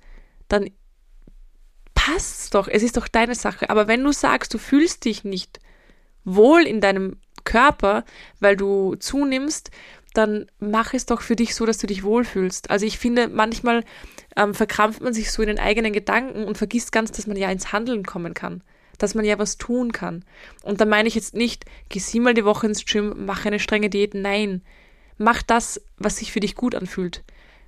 dann 0.47 0.69
passt's 1.93 2.49
doch, 2.49 2.67
es 2.67 2.83
ist 2.83 2.97
doch 2.97 3.07
deine 3.07 3.35
Sache. 3.35 3.69
Aber 3.69 3.87
wenn 3.87 4.03
du 4.03 4.11
sagst, 4.11 4.53
du 4.53 4.57
fühlst 4.57 5.05
dich 5.05 5.23
nicht 5.23 5.59
wohl 6.23 6.63
in 6.63 6.81
deinem 6.81 7.17
Körper, 7.45 8.03
weil 8.39 8.57
du 8.57 8.95
zunimmst, 8.95 9.71
dann 10.13 10.47
mach 10.59 10.93
es 10.93 11.05
doch 11.05 11.21
für 11.21 11.35
dich 11.35 11.55
so, 11.55 11.65
dass 11.65 11.77
du 11.77 11.87
dich 11.87 12.03
wohlfühlst. 12.03 12.69
Also 12.69 12.85
ich 12.85 12.97
finde, 12.97 13.27
manchmal 13.27 13.83
ähm, 14.35 14.53
verkrampft 14.53 15.01
man 15.01 15.13
sich 15.13 15.31
so 15.31 15.41
in 15.41 15.47
den 15.47 15.59
eigenen 15.59 15.93
Gedanken 15.93 16.45
und 16.45 16.57
vergisst 16.57 16.91
ganz, 16.91 17.11
dass 17.11 17.27
man 17.27 17.37
ja 17.37 17.49
ins 17.51 17.71
Handeln 17.71 18.05
kommen 18.05 18.33
kann. 18.33 18.63
Dass 18.97 19.13
man 19.13 19.25
ja 19.25 19.37
was 19.39 19.57
tun 19.57 19.91
kann. 19.91 20.23
Und 20.63 20.79
da 20.79 20.85
meine 20.85 21.07
ich 21.07 21.15
jetzt 21.15 21.33
nicht, 21.33 21.65
geh 21.89 21.99
siebenmal 21.99 22.33
die 22.33 22.45
Woche 22.45 22.67
ins 22.67 22.85
Gym, 22.85 23.25
mach 23.25 23.45
eine 23.45 23.59
strenge 23.59 23.89
Diät. 23.89 24.13
Nein. 24.13 24.61
Mach 25.17 25.41
das, 25.41 25.81
was 25.97 26.17
sich 26.17 26.31
für 26.31 26.39
dich 26.39 26.55
gut 26.55 26.75
anfühlt. 26.75 27.23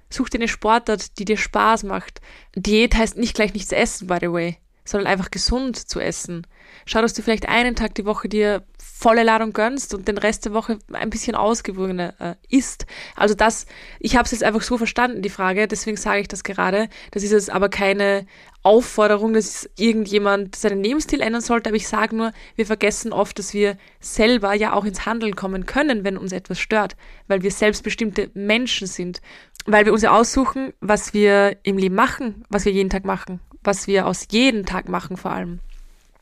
Such 0.10 0.30
dir 0.30 0.38
eine 0.38 0.48
Sportart, 0.48 1.20
die 1.20 1.26
dir 1.26 1.38
Spaß 1.38 1.84
macht. 1.84 2.22
Diät 2.56 2.96
heißt 2.96 3.18
nicht 3.18 3.36
gleich 3.36 3.54
nichts 3.54 3.74
essen, 3.74 4.08
by 4.08 4.18
the 4.22 4.32
way, 4.32 4.58
sondern 4.88 5.08
einfach 5.08 5.32
gesund 5.32 5.76
zu 5.78 6.00
essen. 6.00 6.48
Schau, 6.86 7.02
dass 7.02 7.14
du 7.14 7.22
vielleicht 7.22 7.48
einen 7.48 7.76
Tag 7.76 7.96
die 7.96 8.06
Woche 8.06 8.30
dir 8.30 8.64
volle 8.80 9.24
Ladung 9.24 9.54
gönnst 9.54 9.94
und 9.94 10.08
den 10.08 10.18
Rest 10.18 10.46
der 10.46 10.54
Woche 10.54 10.80
ein 10.92 11.10
bisschen 11.10 11.36
ausgewogener 11.36 12.14
äh, 12.20 12.36
isst. 12.50 12.86
Also 13.16 13.36
das, 13.36 13.68
ich 14.00 14.16
habe 14.16 14.26
es 14.26 14.32
jetzt 14.32 14.44
einfach 14.44 14.62
so 14.62 14.78
verstanden, 14.78 15.22
die 15.22 15.30
Frage, 15.30 15.68
deswegen 15.68 15.98
sage 15.98 16.22
ich 16.22 16.28
das 16.28 16.44
gerade. 16.44 16.90
Das 17.12 17.24
ist 17.24 17.32
jetzt 17.32 17.52
aber 17.52 17.70
keine 17.70 18.26
Aufforderung, 18.64 19.34
dass 19.34 19.70
irgendjemand 19.78 20.56
seinen 20.56 20.84
Lebensstil 20.84 21.22
ändern 21.22 21.42
sollte, 21.42 21.70
aber 21.70 21.78
ich 21.78 21.88
sage 21.88 22.16
nur, 22.16 22.34
wir 22.56 22.66
vergessen 22.66 23.14
oft, 23.14 23.38
dass 23.38 23.54
wir 23.54 23.78
selber 24.00 24.54
ja 24.54 24.74
auch 24.74 24.84
ins 24.84 25.06
Handeln 25.06 25.36
kommen 25.36 25.66
können, 25.66 26.04
wenn 26.04 26.18
uns 26.18 26.32
etwas 26.32 26.60
stört, 26.60 26.96
weil 27.28 27.44
wir 27.44 27.52
selbstbestimmte 27.52 28.32
Menschen 28.34 28.88
sind, 28.88 29.22
weil 29.66 29.86
wir 29.86 29.94
uns 29.94 30.02
ja 30.02 30.12
aussuchen, 30.12 30.74
was 30.80 31.14
wir 31.14 31.58
im 31.64 31.78
Leben 31.78 31.96
machen, 31.96 32.46
was 32.50 32.66
wir 32.66 32.72
jeden 32.72 32.90
Tag 32.90 33.06
machen, 33.06 33.40
was 33.68 33.86
wir 33.86 34.08
aus 34.08 34.28
jedem 34.32 34.66
Tag 34.66 34.90
machen 34.90 35.18
vor 35.18 35.32
allem. 35.32 35.60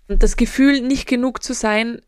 Und 0.08 0.24
das 0.24 0.36
Gefühl, 0.36 0.82
nicht 0.82 1.08
genug 1.08 1.44
zu 1.44 1.54
sein, 1.54 2.02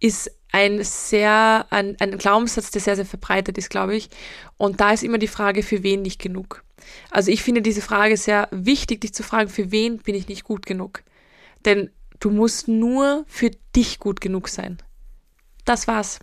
ist 0.00 0.30
ein 0.52 0.82
sehr, 0.82 1.66
ein, 1.70 1.96
ein 2.00 2.18
Glaubenssatz, 2.18 2.70
der 2.70 2.80
sehr, 2.80 2.96
sehr 2.96 3.06
verbreitet 3.06 3.56
ist, 3.56 3.70
glaube 3.70 3.96
ich. 3.96 4.10
Und 4.56 4.80
da 4.80 4.90
ist 4.90 5.02
immer 5.02 5.18
die 5.18 5.28
Frage, 5.28 5.62
für 5.62 5.82
wen 5.82 6.02
nicht 6.02 6.20
genug. 6.20 6.64
Also 7.10 7.30
ich 7.30 7.42
finde 7.42 7.62
diese 7.62 7.82
Frage 7.82 8.16
sehr 8.16 8.48
wichtig, 8.50 9.00
dich 9.00 9.14
zu 9.14 9.22
fragen, 9.22 9.48
für 9.48 9.70
wen 9.70 9.98
bin 9.98 10.14
ich 10.14 10.28
nicht 10.28 10.44
gut 10.44 10.66
genug? 10.66 11.02
Denn 11.64 11.90
du 12.20 12.30
musst 12.30 12.68
nur 12.68 13.24
für 13.26 13.50
dich 13.74 13.98
gut 13.98 14.20
genug 14.20 14.48
sein. 14.48 14.78
Das 15.64 15.88
war's. 15.88 16.18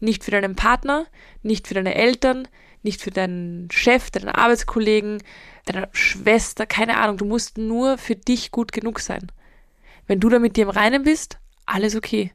Nicht 0.00 0.24
für 0.24 0.30
deinen 0.30 0.56
Partner, 0.56 1.06
nicht 1.42 1.68
für 1.68 1.74
deine 1.74 1.94
Eltern, 1.94 2.48
nicht 2.84 3.00
für 3.00 3.10
deinen 3.10 3.70
Chef, 3.70 4.10
deinen 4.10 4.28
Arbeitskollegen, 4.28 5.22
deine 5.66 5.88
Schwester, 5.92 6.66
keine 6.66 6.98
Ahnung. 6.98 7.16
Du 7.16 7.24
musst 7.24 7.58
nur 7.58 7.98
für 7.98 8.16
dich 8.16 8.50
gut 8.50 8.72
genug 8.72 9.00
sein. 9.00 9.30
Wenn 10.06 10.20
du 10.20 10.28
da 10.28 10.38
mit 10.38 10.56
dir 10.56 10.64
im 10.64 10.70
Reinen 10.70 11.02
bist, 11.02 11.38
alles 11.66 11.96
okay. 11.96 12.32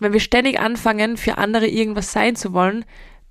Wenn 0.00 0.12
wir 0.12 0.20
ständig 0.20 0.58
anfangen, 0.58 1.16
für 1.16 1.38
andere 1.38 1.66
irgendwas 1.66 2.12
sein 2.12 2.36
zu 2.36 2.52
wollen, 2.52 2.84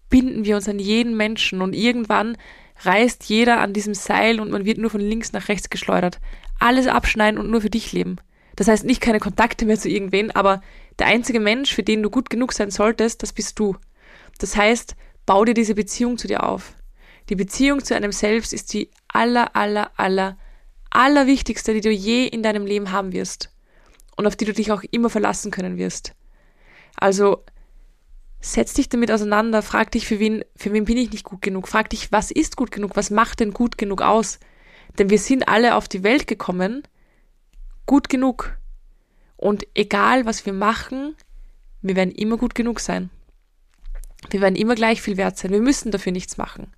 binden 0.10 0.46
wir 0.46 0.56
uns 0.56 0.70
an 0.70 0.80
jeden 0.80 1.18
Menschen 1.18 1.62
und 1.62 1.74
irgendwann 1.74 2.38
reißt 2.82 3.24
jeder 3.26 3.60
an 3.60 3.74
diesem 3.74 3.94
Seil 3.94 4.40
und 4.40 4.52
man 4.52 4.66
wird 4.66 4.78
nur 4.78 4.90
von 4.90 5.02
links 5.02 5.32
nach 5.34 5.48
rechts 5.48 5.70
geschleudert. 5.70 6.20
Alles 6.60 6.88
abschneiden 6.88 7.40
und 7.40 7.50
nur 7.50 7.62
für 7.62 7.70
dich 7.70 7.92
leben. 7.94 8.18
Das 8.56 8.68
heißt 8.68 8.86
nicht 8.86 9.02
keine 9.02 9.20
Kontakte 9.20 9.66
mehr 9.66 9.80
zu 9.80 9.90
irgendwen, 9.90 10.32
aber 10.32 10.62
der 11.00 11.08
einzige 11.08 11.40
Mensch, 11.40 11.74
für 11.74 11.84
den 11.84 12.04
du 12.04 12.10
gut 12.10 12.30
genug 12.30 12.54
sein 12.54 12.72
solltest, 12.72 13.24
das 13.24 13.34
bist 13.34 13.58
du. 13.58 13.76
Das 14.38 14.56
heißt, 14.56 14.96
bau 15.26 15.46
dir 15.46 15.54
diese 15.54 15.76
Beziehung 15.76 16.18
zu 16.18 16.28
dir 16.28 16.44
auf. 16.44 16.74
Die 17.30 17.36
Beziehung 17.36 17.84
zu 17.84 17.96
einem 17.96 18.12
selbst 18.12 18.54
ist 18.54 18.74
die 18.74 18.92
aller, 19.08 19.56
aller, 19.56 19.92
aller, 19.98 20.38
allerwichtigste, 20.90 21.74
die 21.74 21.82
du 21.82 21.92
je 21.92 22.28
in 22.28 22.44
deinem 22.44 22.66
Leben 22.66 22.92
haben 22.92 23.14
wirst. 23.14 23.50
Und 24.16 24.28
auf 24.28 24.36
die 24.36 24.46
du 24.46 24.54
dich 24.54 24.72
auch 24.72 24.84
immer 24.92 25.10
verlassen 25.10 25.52
können 25.52 25.78
wirst. 25.78 26.14
Also 26.96 27.44
setz 28.42 28.74
dich 28.74 28.90
damit 28.90 29.12
auseinander, 29.12 29.62
frag 29.62 29.92
dich, 29.92 30.06
für 30.06 30.20
wen, 30.20 30.44
für 30.56 30.74
wen 30.74 30.86
bin 30.86 30.98
ich 30.98 31.12
nicht 31.12 31.24
gut 31.24 31.42
genug? 31.42 31.68
Frag 31.68 31.90
dich, 31.90 32.12
was 32.12 32.30
ist 32.30 32.58
gut 32.58 32.72
genug? 32.72 32.96
Was 32.96 33.10
macht 33.10 33.40
denn 33.40 33.54
gut 33.54 33.78
genug 33.78 34.02
aus? 34.02 34.40
Denn 35.00 35.10
wir 35.10 35.18
sind 35.18 35.48
alle 35.48 35.76
auf 35.76 35.88
die 35.88 36.04
Welt 36.04 36.28
gekommen 36.28 36.84
gut 37.86 38.10
genug. 38.10 38.58
Und 39.38 39.68
egal, 39.74 40.26
was 40.26 40.46
wir 40.46 40.54
machen, 40.54 41.16
wir 41.82 41.96
werden 41.96 42.12
immer 42.12 42.38
gut 42.38 42.56
genug 42.56 42.80
sein. 42.80 43.10
Wir 44.30 44.42
werden 44.42 44.56
immer 44.56 44.76
gleich 44.76 45.02
viel 45.02 45.18
wert 45.18 45.38
sein. 45.38 45.52
Wir 45.52 45.62
müssen 45.62 45.92
dafür 45.92 46.12
nichts 46.12 46.38
machen. 46.38 46.72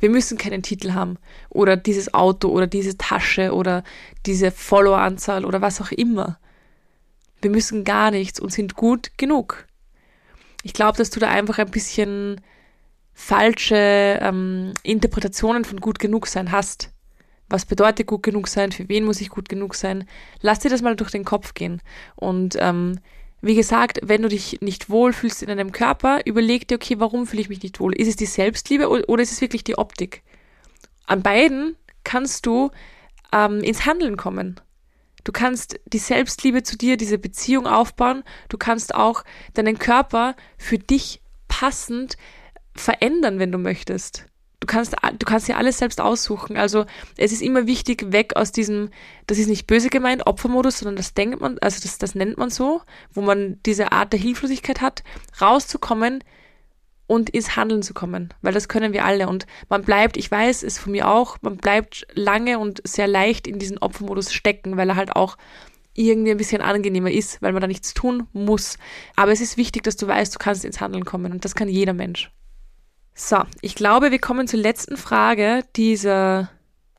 Wir 0.00 0.10
müssen 0.10 0.38
keinen 0.38 0.62
Titel 0.62 0.94
haben 0.94 1.16
oder 1.48 1.76
dieses 1.76 2.12
Auto 2.12 2.48
oder 2.48 2.66
diese 2.66 2.98
Tasche 2.98 3.52
oder 3.52 3.84
diese 4.26 4.50
Followeranzahl 4.50 5.44
oder 5.44 5.60
was 5.60 5.80
auch 5.80 5.92
immer. 5.92 6.38
Wir 7.40 7.50
müssen 7.50 7.84
gar 7.84 8.10
nichts 8.10 8.40
und 8.40 8.52
sind 8.52 8.74
gut 8.74 9.12
genug. 9.16 9.66
Ich 10.62 10.72
glaube, 10.72 10.98
dass 10.98 11.10
du 11.10 11.20
da 11.20 11.28
einfach 11.28 11.58
ein 11.58 11.70
bisschen 11.70 12.40
falsche 13.14 14.18
ähm, 14.20 14.72
Interpretationen 14.82 15.64
von 15.64 15.80
gut 15.80 15.98
genug 15.98 16.26
sein 16.26 16.50
hast. 16.52 16.90
Was 17.48 17.66
bedeutet 17.66 18.06
gut 18.06 18.22
genug 18.22 18.48
sein? 18.48 18.72
Für 18.72 18.88
wen 18.88 19.04
muss 19.04 19.20
ich 19.20 19.28
gut 19.28 19.48
genug 19.48 19.74
sein? 19.74 20.08
Lass 20.40 20.60
dir 20.60 20.70
das 20.70 20.82
mal 20.82 20.96
durch 20.96 21.10
den 21.10 21.24
Kopf 21.24 21.54
gehen. 21.54 21.82
Und 22.16 22.56
ähm, 22.58 22.98
wie 23.42 23.56
gesagt, 23.56 23.98
wenn 24.02 24.22
du 24.22 24.28
dich 24.28 24.60
nicht 24.60 24.88
wohlfühlst 24.88 25.42
in 25.42 25.48
deinem 25.48 25.72
Körper, 25.72 26.20
überleg 26.24 26.68
dir, 26.68 26.76
okay, 26.76 27.00
warum 27.00 27.26
fühle 27.26 27.42
ich 27.42 27.48
mich 27.48 27.62
nicht 27.62 27.80
wohl? 27.80 27.94
Ist 27.94 28.08
es 28.08 28.16
die 28.16 28.26
Selbstliebe 28.26 28.88
oder 28.88 29.22
ist 29.22 29.32
es 29.32 29.40
wirklich 29.40 29.64
die 29.64 29.76
Optik? 29.76 30.22
An 31.06 31.22
beiden 31.22 31.76
kannst 32.04 32.46
du 32.46 32.70
ähm, 33.32 33.60
ins 33.60 33.84
Handeln 33.84 34.16
kommen. 34.16 34.60
Du 35.24 35.32
kannst 35.32 35.80
die 35.86 35.98
Selbstliebe 35.98 36.62
zu 36.62 36.76
dir, 36.76 36.96
diese 36.96 37.18
Beziehung 37.18 37.66
aufbauen. 37.66 38.22
Du 38.48 38.58
kannst 38.58 38.94
auch 38.94 39.24
deinen 39.54 39.78
Körper 39.78 40.36
für 40.56 40.78
dich 40.78 41.20
passend 41.48 42.16
verändern, 42.74 43.38
wenn 43.38 43.52
du 43.52 43.58
möchtest. 43.58 44.26
Du 44.62 44.66
kannst, 44.66 44.94
du 44.94 45.26
kannst 45.26 45.48
ja 45.48 45.56
alles 45.56 45.78
selbst 45.78 46.00
aussuchen. 46.00 46.56
Also 46.56 46.86
es 47.16 47.32
ist 47.32 47.42
immer 47.42 47.66
wichtig, 47.66 48.12
weg 48.12 48.36
aus 48.36 48.52
diesem, 48.52 48.90
das 49.26 49.38
ist 49.38 49.48
nicht 49.48 49.66
böse 49.66 49.88
gemeint, 49.88 50.24
Opfermodus, 50.24 50.78
sondern 50.78 50.94
das 50.94 51.14
denkt 51.14 51.40
man, 51.40 51.58
also 51.58 51.80
das, 51.82 51.98
das 51.98 52.14
nennt 52.14 52.38
man 52.38 52.48
so, 52.48 52.80
wo 53.12 53.22
man 53.22 53.58
diese 53.66 53.90
Art 53.90 54.12
der 54.12 54.20
Hilflosigkeit 54.20 54.80
hat, 54.80 55.02
rauszukommen 55.40 56.22
und 57.08 57.28
ins 57.30 57.56
Handeln 57.56 57.82
zu 57.82 57.92
kommen. 57.92 58.32
Weil 58.40 58.52
das 58.52 58.68
können 58.68 58.92
wir 58.92 59.04
alle. 59.04 59.26
Und 59.26 59.46
man 59.68 59.82
bleibt, 59.82 60.16
ich 60.16 60.30
weiß 60.30 60.62
es 60.62 60.78
von 60.78 60.92
mir 60.92 61.08
auch, 61.08 61.38
man 61.40 61.56
bleibt 61.56 62.06
lange 62.12 62.60
und 62.60 62.80
sehr 62.84 63.08
leicht 63.08 63.48
in 63.48 63.58
diesen 63.58 63.78
Opfermodus 63.78 64.32
stecken, 64.32 64.76
weil 64.76 64.90
er 64.90 64.94
halt 64.94 65.16
auch 65.16 65.38
irgendwie 65.94 66.30
ein 66.30 66.38
bisschen 66.38 66.62
angenehmer 66.62 67.10
ist, 67.10 67.42
weil 67.42 67.52
man 67.52 67.62
da 67.62 67.66
nichts 67.66 67.94
tun 67.94 68.28
muss. 68.32 68.78
Aber 69.16 69.32
es 69.32 69.40
ist 69.40 69.56
wichtig, 69.56 69.82
dass 69.82 69.96
du 69.96 70.06
weißt, 70.06 70.32
du 70.32 70.38
kannst 70.38 70.64
ins 70.64 70.80
Handeln 70.80 71.04
kommen. 71.04 71.32
Und 71.32 71.44
das 71.44 71.56
kann 71.56 71.66
jeder 71.66 71.94
Mensch. 71.94 72.30
So, 73.14 73.42
ich 73.60 73.74
glaube, 73.74 74.10
wir 74.10 74.18
kommen 74.18 74.48
zur 74.48 74.60
letzten 74.60 74.96
Frage 74.96 75.64
dieser 75.76 76.50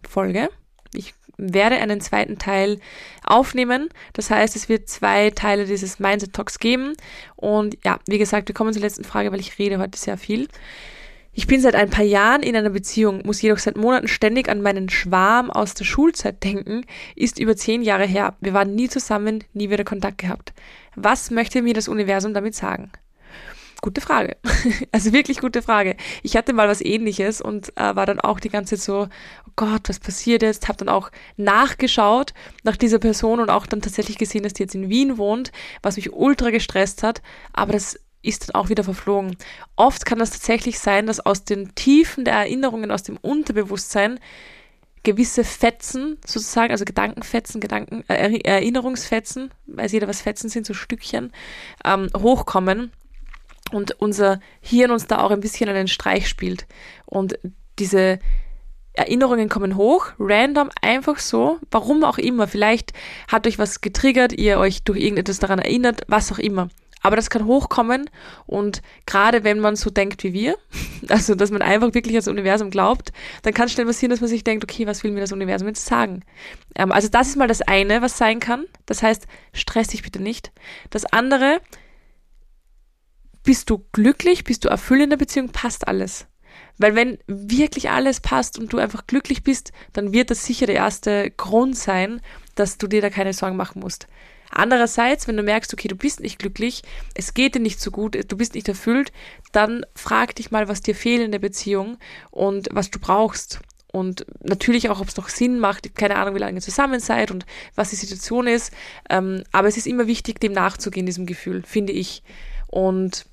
Folge. 0.07 0.49
Ich 0.93 1.13
werde 1.37 1.77
einen 1.77 2.01
zweiten 2.01 2.37
Teil 2.37 2.79
aufnehmen. 3.23 3.89
Das 4.13 4.29
heißt, 4.29 4.55
es 4.55 4.69
wird 4.69 4.89
zwei 4.89 5.31
Teile 5.31 5.65
dieses 5.65 5.99
Mindset 5.99 6.33
Talks 6.33 6.59
geben. 6.59 6.93
Und 7.35 7.77
ja, 7.83 7.99
wie 8.07 8.19
gesagt, 8.19 8.47
wir 8.47 8.55
kommen 8.55 8.73
zur 8.73 8.83
letzten 8.83 9.03
Frage, 9.03 9.31
weil 9.31 9.39
ich 9.39 9.57
rede 9.57 9.79
heute 9.79 9.97
sehr 9.97 10.17
viel. 10.17 10.47
Ich 11.35 11.47
bin 11.47 11.61
seit 11.61 11.73
ein 11.73 11.89
paar 11.89 12.05
Jahren 12.05 12.43
in 12.43 12.55
einer 12.55 12.69
Beziehung, 12.69 13.23
muss 13.25 13.41
jedoch 13.41 13.57
seit 13.57 13.75
Monaten 13.75 14.07
ständig 14.07 14.49
an 14.49 14.61
meinen 14.61 14.89
Schwarm 14.89 15.49
aus 15.49 15.73
der 15.73 15.83
Schulzeit 15.83 16.43
denken, 16.43 16.85
ist 17.15 17.39
über 17.39 17.55
zehn 17.55 17.81
Jahre 17.81 18.05
her. 18.05 18.35
Wir 18.39 18.53
waren 18.53 18.75
nie 18.75 18.87
zusammen, 18.87 19.43
nie 19.51 19.71
wieder 19.71 19.83
Kontakt 19.83 20.19
gehabt. 20.19 20.53
Was 20.95 21.31
möchte 21.31 21.63
mir 21.63 21.73
das 21.73 21.87
Universum 21.87 22.35
damit 22.35 22.53
sagen? 22.53 22.91
Gute 23.83 23.99
Frage. 23.99 24.37
Also 24.93 25.11
wirklich 25.11 25.39
gute 25.39 25.61
Frage. 25.61 25.97
Ich 26.21 26.37
hatte 26.37 26.53
mal 26.53 26.69
was 26.69 26.79
ähnliches 26.79 27.41
und 27.41 27.75
äh, 27.75 27.95
war 27.95 28.05
dann 28.05 28.21
auch 28.21 28.39
die 28.39 28.49
ganze 28.49 28.77
Zeit 28.77 28.85
so, 28.85 29.07
oh 29.45 29.51
Gott, 29.57 29.89
was 29.89 29.99
passiert 29.99 30.41
jetzt? 30.41 30.69
Hab 30.69 30.77
dann 30.77 30.87
auch 30.87 31.11
nachgeschaut 31.35 32.33
nach 32.63 32.77
dieser 32.77 32.99
Person 32.99 33.41
und 33.41 33.49
auch 33.49 33.65
dann 33.65 33.81
tatsächlich 33.81 34.17
gesehen, 34.17 34.43
dass 34.43 34.53
die 34.53 34.63
jetzt 34.63 34.75
in 34.75 34.89
Wien 34.89 35.17
wohnt, 35.17 35.51
was 35.81 35.97
mich 35.97 36.13
ultra 36.13 36.49
gestresst 36.51 37.03
hat. 37.03 37.21
Aber 37.51 37.73
das 37.73 37.99
ist 38.21 38.47
dann 38.47 38.55
auch 38.55 38.69
wieder 38.69 38.85
verflogen. 38.85 39.35
Oft 39.75 40.05
kann 40.05 40.19
das 40.19 40.31
tatsächlich 40.31 40.79
sein, 40.79 41.05
dass 41.05 41.19
aus 41.19 41.43
den 41.43 41.75
Tiefen 41.75 42.23
der 42.23 42.35
Erinnerungen, 42.35 42.89
aus 42.89 43.03
dem 43.03 43.17
Unterbewusstsein 43.17 44.19
gewisse 45.03 45.43
Fetzen 45.43 46.19
sozusagen, 46.25 46.71
also 46.71 46.85
Gedankenfetzen, 46.85 47.59
Gedanken, 47.59 48.05
äh, 48.07 48.39
Erinnerungsfetzen, 48.45 49.51
weiß 49.67 49.91
jeder, 49.91 50.07
was 50.07 50.21
Fetzen 50.21 50.47
sind, 50.47 50.65
so 50.65 50.73
Stückchen, 50.73 51.33
ähm, 51.83 52.07
hochkommen 52.15 52.93
und 53.73 53.99
unser 53.99 54.39
Hirn 54.61 54.91
uns 54.91 55.07
da 55.07 55.19
auch 55.19 55.31
ein 55.31 55.39
bisschen 55.39 55.69
einen 55.69 55.87
Streich 55.87 56.27
spielt. 56.27 56.67
Und 57.05 57.37
diese 57.79 58.19
Erinnerungen 58.93 59.49
kommen 59.49 59.75
hoch, 59.75 60.07
random, 60.19 60.69
einfach 60.81 61.17
so, 61.17 61.57
warum 61.71 62.03
auch 62.03 62.17
immer. 62.19 62.47
Vielleicht 62.47 62.93
hat 63.27 63.47
euch 63.47 63.57
was 63.57 63.81
getriggert, 63.81 64.33
ihr 64.33 64.59
euch 64.59 64.83
durch 64.83 64.99
irgendetwas 64.99 65.39
daran 65.39 65.59
erinnert, 65.59 66.01
was 66.07 66.31
auch 66.31 66.37
immer. 66.37 66.69
Aber 67.01 67.17
das 67.17 67.29
kann 67.29 67.45
hochkommen 67.45 68.09
und 68.45 68.81
gerade 69.05 69.43
wenn 69.43 69.59
man 69.59 69.75
so 69.75 69.89
denkt 69.89 70.23
wie 70.23 70.31
wir, 70.31 70.57
also 71.09 71.35
dass 71.35 71.51
man 71.51 71.61
einfach 71.61 71.93
wirklich 71.93 72.15
ans 72.15 72.29
Universum 72.29 72.69
glaubt, 72.69 73.11
dann 73.41 73.53
kann 73.53 73.65
es 73.65 73.73
schnell 73.73 73.85
passieren, 73.85 74.11
dass 74.11 74.21
man 74.21 74.29
sich 74.29 74.45
denkt, 74.45 74.63
okay, 74.63 74.87
was 74.87 75.03
will 75.03 75.11
mir 75.11 75.19
das 75.19 75.33
Universum 75.33 75.67
jetzt 75.67 75.85
sagen? 75.85 76.23
Ähm, 76.75 76.93
also 76.93 77.09
das 77.09 77.27
ist 77.27 77.35
mal 77.35 77.49
das 77.49 77.61
eine, 77.61 78.01
was 78.01 78.17
sein 78.17 78.39
kann. 78.39 78.65
Das 78.85 79.03
heißt, 79.03 79.27
stress 79.51 79.89
dich 79.89 80.01
bitte 80.01 80.21
nicht. 80.21 80.53
Das 80.91 81.03
andere 81.05 81.59
bist 83.43 83.69
du 83.69 83.85
glücklich, 83.91 84.43
bist 84.43 84.65
du 84.65 84.69
erfüllt 84.69 85.01
in 85.01 85.09
der 85.09 85.17
Beziehung, 85.17 85.49
passt 85.49 85.87
alles. 85.87 86.27
Weil 86.77 86.95
wenn 86.95 87.17
wirklich 87.27 87.89
alles 87.89 88.19
passt 88.19 88.57
und 88.57 88.73
du 88.73 88.77
einfach 88.77 89.07
glücklich 89.07 89.43
bist, 89.43 89.71
dann 89.93 90.13
wird 90.13 90.31
das 90.31 90.45
sicher 90.45 90.65
der 90.65 90.75
erste 90.75 91.31
Grund 91.31 91.77
sein, 91.77 92.21
dass 92.55 92.77
du 92.77 92.87
dir 92.87 93.01
da 93.01 93.09
keine 93.09 93.33
Sorgen 93.33 93.57
machen 93.57 93.81
musst. 93.81 94.07
Andererseits, 94.49 95.27
wenn 95.27 95.37
du 95.37 95.43
merkst, 95.43 95.73
okay, 95.73 95.87
du 95.87 95.95
bist 95.95 96.19
nicht 96.19 96.37
glücklich, 96.37 96.83
es 97.15 97.33
geht 97.33 97.55
dir 97.55 97.59
nicht 97.59 97.79
so 97.79 97.89
gut, 97.89 98.17
du 98.31 98.37
bist 98.37 98.53
nicht 98.53 98.67
erfüllt, 98.67 99.11
dann 99.51 99.83
frag 99.95 100.35
dich 100.35 100.51
mal, 100.51 100.67
was 100.67 100.81
dir 100.81 100.93
fehlt 100.93 101.23
in 101.23 101.31
der 101.31 101.39
Beziehung 101.39 101.97
und 102.29 102.69
was 102.71 102.91
du 102.91 102.99
brauchst. 102.99 103.61
Und 103.91 104.25
natürlich 104.41 104.89
auch, 104.89 104.99
ob 105.01 105.07
es 105.07 105.17
noch 105.17 105.29
Sinn 105.29 105.59
macht, 105.59 105.95
keine 105.95 106.15
Ahnung, 106.15 106.35
wie 106.35 106.39
lange 106.39 106.57
ihr 106.57 106.61
zusammen 106.61 106.99
seid 106.99 107.29
und 107.29 107.45
was 107.75 107.91
die 107.91 107.95
Situation 107.95 108.47
ist. 108.47 108.73
Ähm, 109.09 109.43
aber 109.51 109.67
es 109.67 109.77
ist 109.77 109.85
immer 109.85 110.07
wichtig, 110.07 110.39
dem 110.39 110.51
nachzugehen, 110.51 111.05
diesem 111.05 111.27
Gefühl, 111.27 111.63
finde 111.65 111.93
ich. 111.93 112.23
Und 112.67 113.27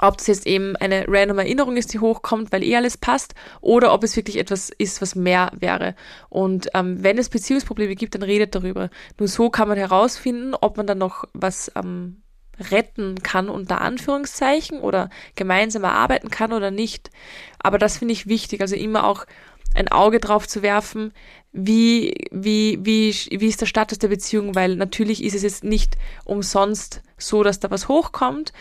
ob 0.00 0.16
das 0.18 0.26
jetzt 0.26 0.46
eben 0.46 0.76
eine 0.76 1.04
random 1.08 1.38
Erinnerung 1.38 1.76
ist, 1.76 1.92
die 1.92 1.98
hochkommt, 1.98 2.52
weil 2.52 2.62
eh 2.62 2.76
alles 2.76 2.96
passt, 2.96 3.34
oder 3.60 3.92
ob 3.92 4.02
es 4.02 4.16
wirklich 4.16 4.38
etwas 4.38 4.70
ist, 4.70 5.02
was 5.02 5.14
mehr 5.14 5.50
wäre. 5.54 5.94
Und 6.28 6.68
ähm, 6.74 7.02
wenn 7.02 7.18
es 7.18 7.28
Beziehungsprobleme 7.28 7.94
gibt, 7.94 8.14
dann 8.14 8.22
redet 8.22 8.54
darüber. 8.54 8.90
Nur 9.18 9.28
so 9.28 9.50
kann 9.50 9.68
man 9.68 9.76
herausfinden, 9.76 10.54
ob 10.54 10.76
man 10.76 10.86
dann 10.86 10.98
noch 10.98 11.24
was 11.32 11.70
ähm, 11.76 12.22
retten 12.70 13.22
kann 13.22 13.48
unter 13.48 13.80
Anführungszeichen 13.80 14.80
oder 14.80 15.08
gemeinsam 15.34 15.84
erarbeiten 15.84 16.30
kann 16.30 16.52
oder 16.52 16.70
nicht. 16.70 17.10
Aber 17.58 17.78
das 17.78 17.98
finde 17.98 18.12
ich 18.12 18.26
wichtig, 18.26 18.60
also 18.60 18.76
immer 18.76 19.04
auch 19.04 19.26
ein 19.74 19.88
Auge 19.88 20.18
drauf 20.18 20.48
zu 20.48 20.62
werfen, 20.62 21.12
wie, 21.52 22.28
wie, 22.30 22.78
wie, 22.82 23.14
wie 23.30 23.48
ist 23.48 23.60
der 23.60 23.66
Status 23.66 23.98
der 23.98 24.08
Beziehung, 24.08 24.54
weil 24.54 24.76
natürlich 24.76 25.22
ist 25.22 25.34
es 25.34 25.42
jetzt 25.42 25.64
nicht 25.64 25.96
umsonst 26.24 27.02
so, 27.18 27.42
dass 27.42 27.60
da 27.60 27.70
was 27.70 27.88
hochkommt 27.88 28.52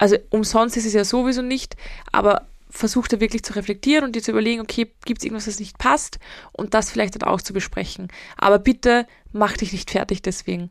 also 0.00 0.16
umsonst 0.30 0.78
ist 0.78 0.86
es 0.86 0.94
ja 0.94 1.04
sowieso 1.04 1.42
nicht, 1.42 1.76
aber 2.10 2.48
versuch 2.70 3.06
da 3.06 3.20
wirklich 3.20 3.42
zu 3.42 3.54
reflektieren 3.54 4.02
und 4.02 4.16
dir 4.16 4.22
zu 4.22 4.30
überlegen, 4.30 4.62
okay, 4.62 4.90
gibt 5.04 5.20
es 5.20 5.24
irgendwas, 5.24 5.44
das 5.44 5.60
nicht 5.60 5.76
passt 5.76 6.18
und 6.52 6.72
das 6.72 6.90
vielleicht 6.90 7.16
dann 7.16 7.28
auch 7.28 7.42
zu 7.42 7.52
besprechen. 7.52 8.08
Aber 8.38 8.58
bitte 8.58 9.06
mach 9.32 9.58
dich 9.58 9.72
nicht 9.72 9.90
fertig 9.90 10.22
deswegen. 10.22 10.70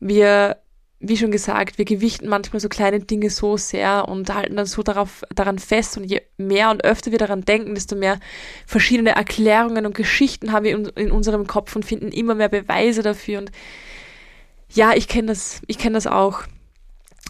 Wir, 0.00 0.56
wie 0.98 1.16
schon 1.16 1.30
gesagt, 1.30 1.78
wir 1.78 1.84
gewichten 1.84 2.26
manchmal 2.26 2.58
so 2.58 2.68
kleine 2.68 2.98
Dinge 2.98 3.30
so 3.30 3.56
sehr 3.56 4.08
und 4.08 4.34
halten 4.34 4.56
dann 4.56 4.66
so 4.66 4.82
darauf, 4.82 5.22
daran 5.32 5.60
fest 5.60 5.96
und 5.96 6.02
je 6.02 6.22
mehr 6.36 6.70
und 6.70 6.84
öfter 6.84 7.12
wir 7.12 7.18
daran 7.18 7.44
denken, 7.44 7.76
desto 7.76 7.94
mehr 7.94 8.18
verschiedene 8.66 9.10
Erklärungen 9.14 9.86
und 9.86 9.94
Geschichten 9.94 10.50
haben 10.50 10.64
wir 10.64 10.72
in, 10.72 10.86
in 10.96 11.12
unserem 11.12 11.46
Kopf 11.46 11.76
und 11.76 11.84
finden 11.84 12.08
immer 12.08 12.34
mehr 12.34 12.48
Beweise 12.48 13.02
dafür 13.02 13.38
und 13.38 13.52
ja, 14.68 14.94
ich 14.94 15.06
kenne 15.06 15.28
das, 15.28 15.62
ich 15.68 15.78
kenne 15.78 15.94
das 15.94 16.08
auch. 16.08 16.42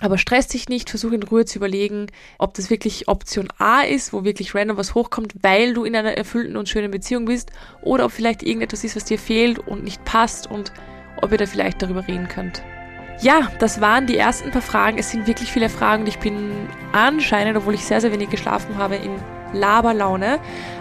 Aber 0.02 0.18
stress 0.18 0.48
dich 0.48 0.68
nicht, 0.68 0.90
versuch 0.90 1.12
in 1.12 1.22
Ruhe 1.22 1.44
zu 1.44 1.58
überlegen, 1.58 2.08
ob 2.36 2.54
das 2.54 2.70
wirklich 2.70 3.06
Option 3.06 3.48
A 3.58 3.82
ist, 3.82 4.12
wo 4.12 4.24
wirklich 4.24 4.52
random 4.52 4.76
was 4.76 4.96
hochkommt, 4.96 5.32
weil 5.42 5.74
du 5.74 5.84
in 5.84 5.94
einer 5.94 6.18
erfüllten 6.18 6.56
und 6.56 6.68
schönen 6.68 6.90
Beziehung 6.90 7.24
bist, 7.26 7.52
oder 7.82 8.06
ob 8.06 8.10
vielleicht 8.10 8.42
irgendetwas 8.42 8.82
ist, 8.82 8.96
was 8.96 9.04
dir 9.04 9.18
fehlt 9.18 9.60
und 9.60 9.84
nicht 9.84 10.04
passt 10.04 10.50
und 10.50 10.72
ob 11.22 11.30
ihr 11.30 11.38
da 11.38 11.46
vielleicht 11.46 11.80
darüber 11.82 12.06
reden 12.08 12.26
könnt. 12.26 12.64
Ja, 13.20 13.48
das 13.60 13.80
waren 13.80 14.08
die 14.08 14.16
ersten 14.16 14.50
paar 14.50 14.60
Fragen. 14.60 14.98
Es 14.98 15.12
sind 15.12 15.28
wirklich 15.28 15.52
viele 15.52 15.68
Fragen 15.68 16.02
und 16.02 16.08
ich 16.08 16.18
bin 16.18 16.50
anscheinend, 16.90 17.56
obwohl 17.56 17.74
ich 17.74 17.84
sehr, 17.84 18.00
sehr 18.00 18.10
wenig 18.10 18.30
geschlafen 18.30 18.76
habe, 18.76 18.96
in 18.96 19.12
Laberlaune. 19.52 20.40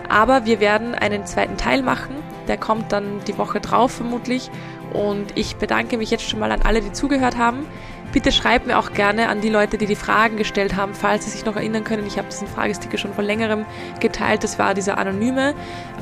Aber 0.09 0.45
wir 0.45 0.59
werden 0.59 0.95
einen 0.95 1.27
zweiten 1.27 1.57
Teil 1.57 1.83
machen. 1.83 2.15
Der 2.47 2.57
kommt 2.57 2.91
dann 2.91 3.23
die 3.27 3.37
Woche 3.37 3.59
drauf 3.59 3.91
vermutlich. 3.91 4.49
Und 4.93 5.37
ich 5.37 5.57
bedanke 5.57 5.97
mich 5.97 6.09
jetzt 6.09 6.27
schon 6.27 6.39
mal 6.39 6.51
an 6.51 6.63
alle, 6.63 6.81
die 6.81 6.91
zugehört 6.91 7.37
haben. 7.37 7.67
Bitte 8.11 8.31
schreibt 8.31 8.67
mir 8.67 8.77
auch 8.77 8.93
gerne 8.93 9.29
an 9.29 9.39
die 9.39 9.49
Leute, 9.49 9.77
die 9.77 9.85
die 9.85 9.95
Fragen 9.95 10.35
gestellt 10.35 10.75
haben, 10.75 10.93
falls 10.93 11.25
sie 11.25 11.31
sich 11.31 11.45
noch 11.45 11.55
erinnern 11.55 11.83
können. 11.85 12.05
Ich 12.05 12.17
habe 12.17 12.27
diesen 12.27 12.47
Fragesticker 12.47 12.97
schon 12.97 13.13
vor 13.13 13.23
längerem 13.23 13.65
geteilt. 14.01 14.43
Das 14.43 14.59
war 14.59 14.73
dieser 14.73 14.97
Anonyme. 14.97 15.53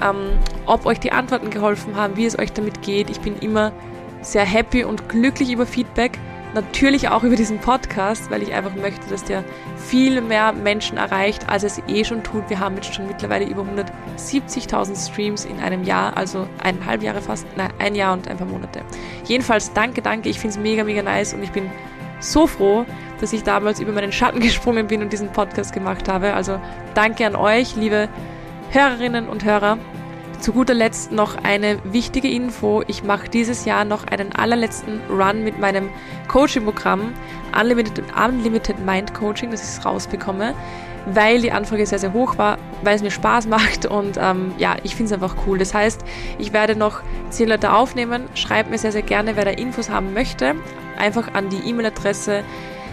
Ähm, 0.03 0.31
ob 0.65 0.85
euch 0.85 0.99
die 0.99 1.11
Antworten 1.11 1.51
geholfen 1.51 1.95
haben, 1.95 2.17
wie 2.17 2.25
es 2.25 2.37
euch 2.39 2.51
damit 2.51 2.81
geht. 2.81 3.09
Ich 3.09 3.19
bin 3.19 3.37
immer 3.37 3.71
sehr 4.21 4.45
happy 4.45 4.83
und 4.83 5.07
glücklich 5.07 5.51
über 5.51 5.65
Feedback. 5.65 6.17
Natürlich 6.55 7.09
auch 7.09 7.23
über 7.23 7.35
diesen 7.35 7.59
Podcast, 7.59 8.31
weil 8.31 8.41
ich 8.41 8.53
einfach 8.53 8.73
möchte, 8.73 9.07
dass 9.11 9.23
der 9.23 9.43
viel 9.77 10.19
mehr 10.19 10.51
Menschen 10.51 10.97
erreicht, 10.97 11.47
als 11.47 11.61
es 11.61 11.79
eh 11.87 12.03
schon 12.03 12.23
tut. 12.23 12.49
Wir 12.49 12.59
haben 12.59 12.73
jetzt 12.73 12.91
schon 12.91 13.05
mittlerweile 13.05 13.45
über 13.45 13.63
170.000 14.17 15.11
Streams 15.11 15.45
in 15.45 15.59
einem 15.59 15.83
Jahr, 15.83 16.17
also 16.17 16.47
eineinhalb 16.63 17.03
Jahre 17.03 17.21
fast, 17.21 17.45
nein, 17.55 17.71
ein 17.77 17.93
Jahr 17.93 18.13
und 18.13 18.27
ein 18.27 18.37
paar 18.37 18.47
Monate. 18.47 18.81
Jedenfalls 19.25 19.73
danke, 19.73 20.01
danke. 20.01 20.29
Ich 20.29 20.39
finde 20.39 20.57
es 20.57 20.59
mega, 20.59 20.83
mega 20.83 21.03
nice 21.03 21.35
und 21.35 21.43
ich 21.43 21.51
bin 21.51 21.69
so 22.19 22.47
froh, 22.47 22.85
dass 23.19 23.33
ich 23.33 23.43
damals 23.43 23.79
über 23.79 23.91
meinen 23.91 24.11
Schatten 24.11 24.39
gesprungen 24.41 24.87
bin 24.87 25.01
und 25.01 25.13
diesen 25.13 25.31
Podcast 25.31 25.73
gemacht 25.73 26.07
habe. 26.07 26.33
Also 26.33 26.59
danke 26.93 27.25
an 27.25 27.35
euch, 27.35 27.75
liebe 27.75 28.09
Hörerinnen 28.71 29.27
und 29.27 29.43
Hörer. 29.43 29.77
Zu 30.39 30.53
guter 30.53 30.73
Letzt 30.73 31.11
noch 31.11 31.35
eine 31.43 31.79
wichtige 31.83 32.29
Info. 32.29 32.81
Ich 32.87 33.03
mache 33.03 33.27
dieses 33.27 33.65
Jahr 33.65 33.83
noch 33.83 34.07
einen 34.07 34.31
allerletzten 34.31 35.01
Run 35.09 35.43
mit 35.43 35.59
meinem 35.59 35.89
Coaching-Programm 36.29 37.13
Unlimited, 37.59 38.03
Unlimited 38.15 38.79
Mind 38.85 39.13
Coaching, 39.13 39.51
dass 39.51 39.61
ich 39.61 39.79
es 39.79 39.85
rausbekomme, 39.85 40.53
weil 41.07 41.41
die 41.41 41.51
Anfrage 41.51 41.85
sehr, 41.85 41.99
sehr 41.99 42.13
hoch 42.13 42.37
war, 42.37 42.57
weil 42.83 42.95
es 42.95 43.01
mir 43.01 43.11
Spaß 43.11 43.47
macht 43.49 43.85
und 43.85 44.17
ähm, 44.17 44.53
ja, 44.57 44.77
ich 44.83 44.95
finde 44.95 45.13
es 45.13 45.21
einfach 45.21 45.35
cool. 45.45 45.57
Das 45.57 45.73
heißt, 45.73 46.05
ich 46.37 46.53
werde 46.53 46.75
noch 46.75 47.01
zehn 47.29 47.49
Leute 47.49 47.73
aufnehmen. 47.73 48.23
Schreibt 48.33 48.69
mir 48.69 48.77
sehr, 48.77 48.93
sehr 48.93 49.01
gerne, 49.01 49.35
wer 49.35 49.43
da 49.43 49.51
Infos 49.51 49.89
haben 49.89 50.13
möchte. 50.13 50.55
Einfach 50.99 51.33
an 51.33 51.49
die 51.49 51.67
E-Mail-Adresse 51.69 52.43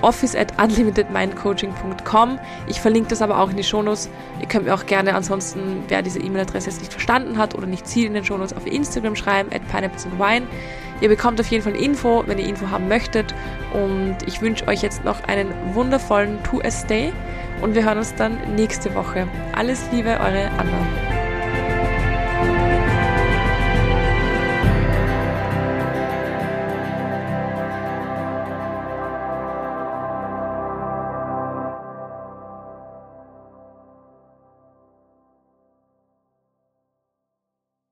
office 0.03 0.35
at 0.35 0.53
unlimitedmindcoaching.com. 0.63 2.39
Ich 2.67 2.81
verlinke 2.81 3.11
das 3.11 3.23
aber 3.23 3.39
auch 3.39 3.51
in 3.51 3.57
die 3.57 3.65
Shownotes. 3.65 4.09
Ihr 4.41 4.47
könnt 4.47 4.67
mir 4.67 4.75
auch 4.75 4.87
gerne 4.87 5.15
ansonsten, 5.15 5.85
wer 5.89 6.03
diese 6.03 6.21
E-Mail-Adresse 6.21 6.71
jetzt 6.71 6.81
nicht 6.81 6.93
verstanden 6.93 7.39
hat 7.39 7.55
oder 7.55 7.67
nicht 7.67 7.87
sieht 7.87 8.07
in 8.07 8.15
den 8.15 8.25
Shownotes, 8.25 8.57
auf 8.57 8.67
Instagram 8.67 9.17
schreiben, 9.17 9.51
at 9.53 9.67
pineapples 9.69 10.07
and 10.07 10.19
wine. 10.19 10.47
Ihr 11.01 11.09
bekommt 11.09 11.41
auf 11.41 11.47
jeden 11.49 11.63
Fall 11.63 11.77
Info, 11.77 12.25
wenn 12.27 12.39
ihr 12.39 12.47
Info 12.47 12.71
haben 12.71 12.89
möchtet. 12.89 13.35
Und 13.73 14.17
ich 14.27 14.41
wünsche 14.41 14.67
euch 14.69 14.83
jetzt 14.83 15.05
noch 15.05 15.25
einen 15.25 15.49
wundervollen 15.75 16.39
2S 16.45 16.87
Day 16.87 17.13
und 17.61 17.75
wir 17.75 17.85
hören 17.85 17.99
uns 17.99 18.15
dann 18.15 18.39
nächste 18.55 18.95
Woche. 18.95 19.29
Alles 19.55 19.85
Liebe, 19.93 20.11
eure 20.11 20.51
Anna. 20.59 21.16